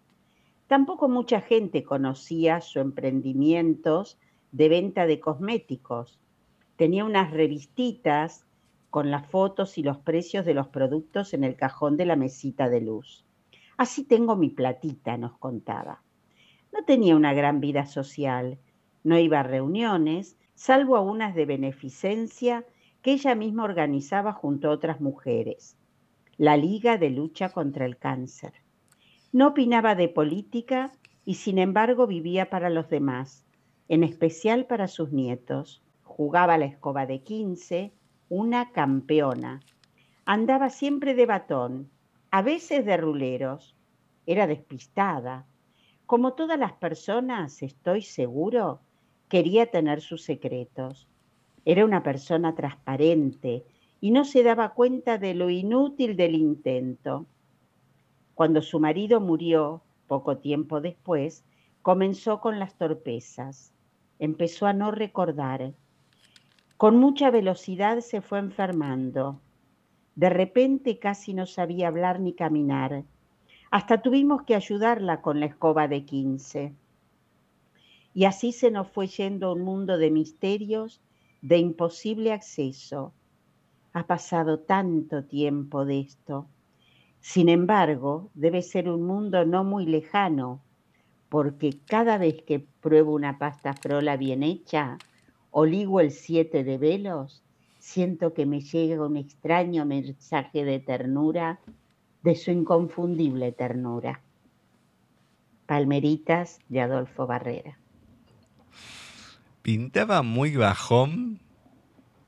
Tampoco 0.67 1.09
mucha 1.09 1.41
gente 1.41 1.83
conocía 1.83 2.61
sus 2.61 2.77
emprendimientos 2.77 4.19
de 4.53 4.69
venta 4.69 5.07
de 5.07 5.19
cosméticos. 5.19 6.21
Tenía 6.77 7.05
unas 7.05 7.31
revistitas 7.33 8.47
con 8.91 9.11
las 9.11 9.27
fotos 9.27 9.79
y 9.79 9.83
los 9.83 9.99
precios 9.99 10.45
de 10.45 10.55
los 10.55 10.69
productos 10.69 11.33
en 11.33 11.45
el 11.45 11.57
cajón 11.57 11.97
de 11.97 12.07
la 12.07 12.17
mesita 12.17 12.69
de 12.69 12.81
luz. 12.81 13.25
Así 13.77 14.05
tengo 14.05 14.37
mi 14.37 14.51
platita, 14.51 15.17
nos 15.17 15.39
contaba. 15.39 16.03
No 16.73 16.85
tenía 16.85 17.17
una 17.17 17.33
gran 17.33 17.61
vida 17.61 17.87
social, 17.87 18.59
no 19.03 19.19
iba 19.19 19.41
a 19.41 19.45
reuniones, 19.45 20.37
salvo 20.55 20.97
a 20.97 21.01
unas 21.01 21.35
de 21.35 21.47
beneficencia 21.47 22.67
que 23.01 23.13
ella 23.13 23.35
misma 23.35 23.65
organizaba 23.65 24.33
junto 24.33 24.69
a 24.69 24.73
otras 24.73 25.01
mujeres, 25.01 25.79
la 26.37 26.57
Liga 26.57 26.99
de 26.99 27.11
Lucha 27.11 27.49
contra 27.49 27.87
el 27.87 27.97
Cáncer. 27.97 28.53
No 29.33 29.49
opinaba 29.49 29.95
de 29.95 30.09
política 30.09 30.93
y 31.25 31.35
sin 31.35 31.59
embargo 31.59 32.07
vivía 32.07 32.51
para 32.51 32.69
los 32.69 32.89
demás, 32.89 33.47
en 33.89 34.05
especial 34.05 34.67
para 34.67 34.89
sus 34.89 35.13
nietos. 35.13 35.83
Jugaba 36.03 36.59
la 36.59 36.67
escoba 36.67 37.07
de 37.07 37.23
quince, 37.23 37.95
una 38.31 38.71
campeona. 38.71 39.61
Andaba 40.25 40.71
siempre 40.71 41.15
de 41.15 41.27
batón, 41.27 41.91
a 42.31 42.43
veces 42.43 42.87
de 42.87 42.97
ruleros. 42.97 43.75
Era 44.25 44.47
despistada. 44.47 45.47
Como 46.07 46.35
todas 46.35 46.57
las 46.57 46.73
personas, 46.75 47.61
estoy 47.61 48.03
seguro, 48.03 48.79
quería 49.29 49.67
tener 49.67 50.01
sus 50.01 50.23
secretos. 50.23 51.09
Era 51.65 51.85
una 51.85 52.05
persona 52.05 52.55
transparente 52.55 53.65
y 54.01 54.13
no 54.13 54.25
se 54.25 54.45
daba 54.45 54.75
cuenta 54.75 55.19
de 55.19 55.35
lo 55.35 55.51
inútil 55.51 56.17
del 56.17 56.37
intento. 56.37 57.27
Cuando 58.37 58.63
su 58.63 58.79
marido 58.79 59.21
murió, 59.21 59.83
poco 60.07 60.39
tiempo 60.39 60.81
después, 60.81 61.45
comenzó 61.83 62.41
con 62.41 62.61
las 62.61 62.79
torpezas. 62.79 63.73
Empezó 64.21 64.67
a 64.69 64.73
no 64.73 64.93
recordar. 64.93 65.75
Con 66.81 66.97
mucha 66.97 67.31
velocidad 67.31 68.01
se 68.01 68.23
fue 68.23 68.39
enfermando. 68.39 69.39
De 70.15 70.31
repente 70.31 70.99
casi 70.99 71.35
no 71.35 71.45
sabía 71.45 71.89
hablar 71.89 72.21
ni 72.21 72.33
caminar. 72.33 73.05
Hasta 73.71 74.01
tuvimos 74.01 74.45
que 74.45 74.55
ayudarla 74.55 75.21
con 75.21 75.41
la 75.41 75.45
escoba 75.45 75.89
de 75.89 76.07
quince. 76.07 76.73
Y 78.15 78.25
así 78.25 78.53
se 78.53 78.71
nos 78.71 78.89
fue 78.89 79.09
yendo 79.09 79.53
un 79.53 79.61
mundo 79.61 79.99
de 79.99 80.11
misterios, 80.11 81.03
de 81.43 81.59
imposible 81.59 82.33
acceso. 82.33 83.13
Ha 83.93 84.07
pasado 84.07 84.61
tanto 84.61 85.25
tiempo 85.25 85.85
de 85.85 86.01
esto. 86.01 86.47
Sin 87.21 87.51
embargo, 87.51 88.31
debe 88.33 88.63
ser 88.63 88.89
un 88.89 89.03
mundo 89.03 89.45
no 89.45 89.65
muy 89.65 89.85
lejano, 89.85 90.63
porque 91.29 91.79
cada 91.85 92.17
vez 92.17 92.41
que 92.41 92.59
pruebo 92.59 93.13
una 93.13 93.37
pasta 93.37 93.75
frola 93.75 94.17
bien 94.17 94.43
hecha 94.43 94.97
o 95.51 95.65
ligo 95.65 96.01
el 96.01 96.11
siete 96.11 96.65
de 96.65 96.79
velos, 96.79 97.43
siento 97.79 98.35
que 98.35 98.47
me 98.47 98.61
llega 98.61 99.07
un 99.07 99.17
extraño 99.17 99.85
mensaje 99.85 100.65
de 100.65 100.79
ternura, 100.79 101.61
de 102.23 102.35
su 102.35 102.51
inconfundible 102.51 103.53
ternura. 103.53 104.21
Palmeritas 105.67 106.59
de 106.69 106.81
Adolfo 106.81 107.27
Barrera 107.27 107.81
pintaba 109.63 110.23
muy 110.23 110.57
bajón, 110.57 111.41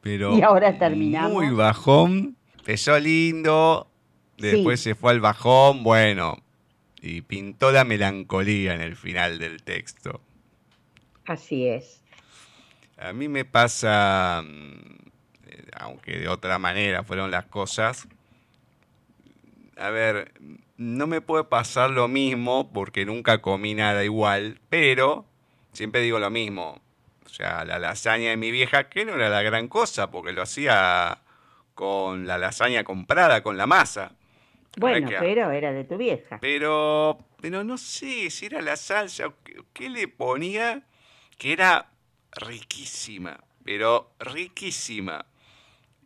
pero 0.01 0.37
y 0.37 0.43
ahora 0.43 0.79
terminamos. 0.79 1.33
muy 1.33 1.51
bajón. 1.51 2.37
Empezó 2.59 2.99
lindo, 2.99 3.89
después 4.39 4.81
se 4.81 4.95
fue 4.95 5.13
al 5.13 5.21
bajón, 5.21 5.83
bueno, 5.83 6.39
y 7.01 7.23
pintó 7.23 7.73
la 7.73 7.85
melancolía 7.85 8.75
en 8.75 8.81
el 8.81 8.95
final 8.97 9.39
del 9.39 9.63
texto. 9.63 10.21
Así 11.27 11.67
es. 11.67 12.02
A 13.03 13.12
mí 13.12 13.29
me 13.29 13.45
pasa, 13.45 14.43
mm, 14.45 15.11
aunque 15.77 16.19
de 16.19 16.29
otra 16.29 16.59
manera 16.59 17.03
fueron 17.03 17.31
las 17.31 17.47
cosas, 17.47 18.09
a 19.77 19.91
ver, 19.91 20.33
no 20.77 21.07
me 21.07 21.21
puede 21.21 21.45
pasar 21.45 21.91
lo 21.91 22.09
mismo 22.09 22.73
porque 22.73 23.05
nunca 23.05 23.38
comí 23.43 23.75
nada 23.75 24.05
igual, 24.05 24.61
pero 24.69 25.27
siempre 25.73 26.01
digo 26.01 26.19
lo 26.19 26.31
mismo, 26.31 26.81
o 27.25 27.29
sea, 27.29 27.65
la 27.65 27.79
lasaña 27.79 28.31
de 28.31 28.37
mi 28.37 28.51
vieja, 28.51 28.88
que 28.88 29.05
no 29.05 29.15
era 29.15 29.29
la 29.29 29.43
gran 29.43 29.69
cosa, 29.69 30.11
porque 30.11 30.33
lo 30.33 30.43
hacía 30.43 31.19
con 31.75 32.27
la 32.27 32.38
lasaña 32.38 32.85
comprada, 32.85 33.43
con 33.43 33.57
la 33.57 33.67
masa. 33.67 34.12
Bueno, 34.79 35.09
pero 35.19 35.51
era 35.51 35.73
de 35.73 35.85
tu 35.85 35.97
vieja. 35.97 36.38
Pero, 36.41 37.19
pero 37.41 37.65
no 37.65 37.77
sé 37.79 38.31
si 38.31 38.47
era 38.47 38.62
la 38.62 38.77
salsa, 38.77 39.33
qué, 39.73 39.91
le 39.91 40.09
ponía, 40.09 40.83
que 41.38 41.53
era 41.53 41.92
riquísima, 42.33 43.38
pero 43.64 44.12
riquísima. 44.18 45.27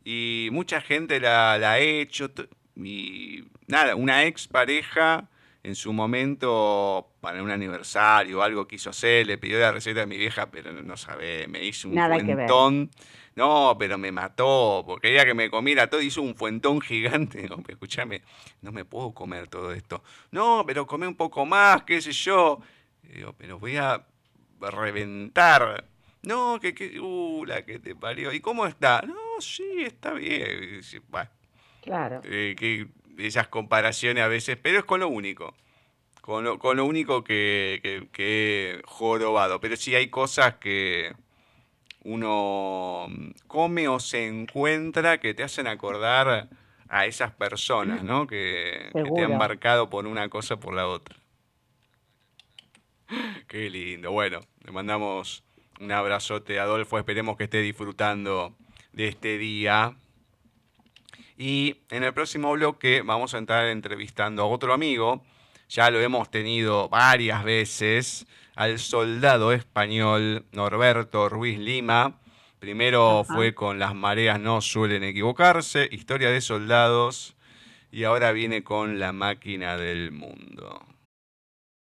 Y 0.04 0.48
mucha 0.52 0.80
gente 0.80 1.20
la, 1.20 1.58
la 1.58 1.72
ha 1.72 1.78
hecho. 1.78 2.30
Y 2.76 3.44
nada, 3.66 3.96
una 3.96 4.24
ex 4.24 4.46
pareja 4.46 5.28
en 5.66 5.74
su 5.74 5.92
momento, 5.92 7.08
para 7.20 7.42
un 7.42 7.50
aniversario 7.50 8.38
o 8.38 8.42
algo 8.42 8.68
quiso 8.68 8.90
hacer, 8.90 9.26
le 9.26 9.36
pidió 9.36 9.58
la 9.58 9.72
receta 9.72 9.98
de 9.98 10.06
mi 10.06 10.16
vieja, 10.16 10.48
pero 10.48 10.72
no 10.72 10.96
sabe, 10.96 11.48
me 11.48 11.64
hizo 11.64 11.88
un 11.88 11.96
fuentón. 11.96 12.90
No, 13.34 13.76
pero 13.76 13.98
me 13.98 14.12
mató, 14.12 14.84
porque 14.86 15.08
quería 15.08 15.24
que 15.24 15.34
me 15.34 15.50
comiera 15.50 15.90
todo, 15.90 16.00
hizo 16.00 16.22
un 16.22 16.36
fuentón 16.36 16.80
gigante. 16.80 17.48
No, 17.50 17.62
escúchame, 17.66 18.22
no 18.62 18.70
me 18.70 18.84
puedo 18.84 19.12
comer 19.12 19.48
todo 19.48 19.72
esto. 19.72 20.04
No, 20.30 20.62
pero 20.64 20.86
come 20.86 21.08
un 21.08 21.16
poco 21.16 21.44
más, 21.44 21.82
qué 21.82 22.00
sé 22.00 22.12
yo. 22.12 22.60
Digo, 23.02 23.34
pero 23.36 23.58
voy 23.58 23.76
a 23.76 24.06
reventar. 24.60 25.84
No, 26.26 26.58
que, 26.58 26.74
que, 26.74 26.98
uh, 26.98 27.44
la 27.44 27.64
que 27.64 27.78
te 27.78 27.94
parió. 27.94 28.32
¿Y 28.32 28.40
cómo 28.40 28.66
está? 28.66 29.00
No, 29.06 29.14
sí, 29.38 29.84
está 29.84 30.12
bien. 30.12 30.80
claro. 31.82 32.20
Eh, 32.24 32.56
que 32.58 32.88
esas 33.16 33.46
comparaciones 33.46 34.24
a 34.24 34.26
veces, 34.26 34.58
pero 34.60 34.80
es 34.80 34.84
con 34.84 34.98
lo 34.98 35.08
único. 35.08 35.54
Con 36.22 36.42
lo, 36.42 36.58
con 36.58 36.78
lo 36.78 36.84
único 36.84 37.22
que, 37.22 38.08
que, 38.12 38.80
he 38.80 38.82
jorobado. 38.86 39.60
Pero 39.60 39.76
sí 39.76 39.94
hay 39.94 40.08
cosas 40.10 40.56
que 40.56 41.14
uno 42.02 43.06
come 43.46 43.86
o 43.86 44.00
se 44.00 44.26
encuentra 44.26 45.20
que 45.20 45.32
te 45.32 45.44
hacen 45.44 45.68
acordar 45.68 46.48
a 46.88 47.06
esas 47.06 47.30
personas, 47.34 48.02
¿no? 48.02 48.26
Que, 48.26 48.90
que, 48.92 49.04
te 49.04 49.22
han 49.22 49.38
marcado 49.38 49.88
por 49.88 50.08
una 50.08 50.28
cosa 50.28 50.54
o 50.54 50.60
por 50.60 50.74
la 50.74 50.88
otra. 50.88 51.14
Qué 53.46 53.70
lindo. 53.70 54.10
Bueno, 54.10 54.40
le 54.64 54.72
mandamos 54.72 55.45
un 55.80 55.92
abrazote 55.92 56.58
Adolfo. 56.58 56.98
Esperemos 56.98 57.36
que 57.36 57.44
esté 57.44 57.60
disfrutando 57.60 58.54
de 58.92 59.08
este 59.08 59.38
día. 59.38 59.96
Y 61.38 61.76
en 61.90 62.02
el 62.02 62.14
próximo 62.14 62.52
bloque 62.52 63.02
vamos 63.02 63.34
a 63.34 63.38
entrar 63.38 63.66
entrevistando 63.66 64.42
a 64.42 64.46
otro 64.46 64.72
amigo, 64.72 65.22
ya 65.68 65.90
lo 65.90 66.00
hemos 66.00 66.30
tenido 66.30 66.88
varias 66.88 67.44
veces, 67.44 68.26
al 68.54 68.78
soldado 68.78 69.52
español 69.52 70.46
Norberto 70.52 71.28
Ruiz 71.28 71.58
Lima. 71.58 72.18
Primero 72.58 73.22
fue 73.24 73.54
con 73.54 73.78
Las 73.78 73.94
mareas 73.94 74.40
no 74.40 74.62
suelen 74.62 75.04
equivocarse, 75.04 75.88
historia 75.92 76.30
de 76.30 76.40
soldados, 76.40 77.36
y 77.92 78.04
ahora 78.04 78.32
viene 78.32 78.64
con 78.64 78.98
La 78.98 79.12
máquina 79.12 79.76
del 79.76 80.12
mundo. 80.12 80.95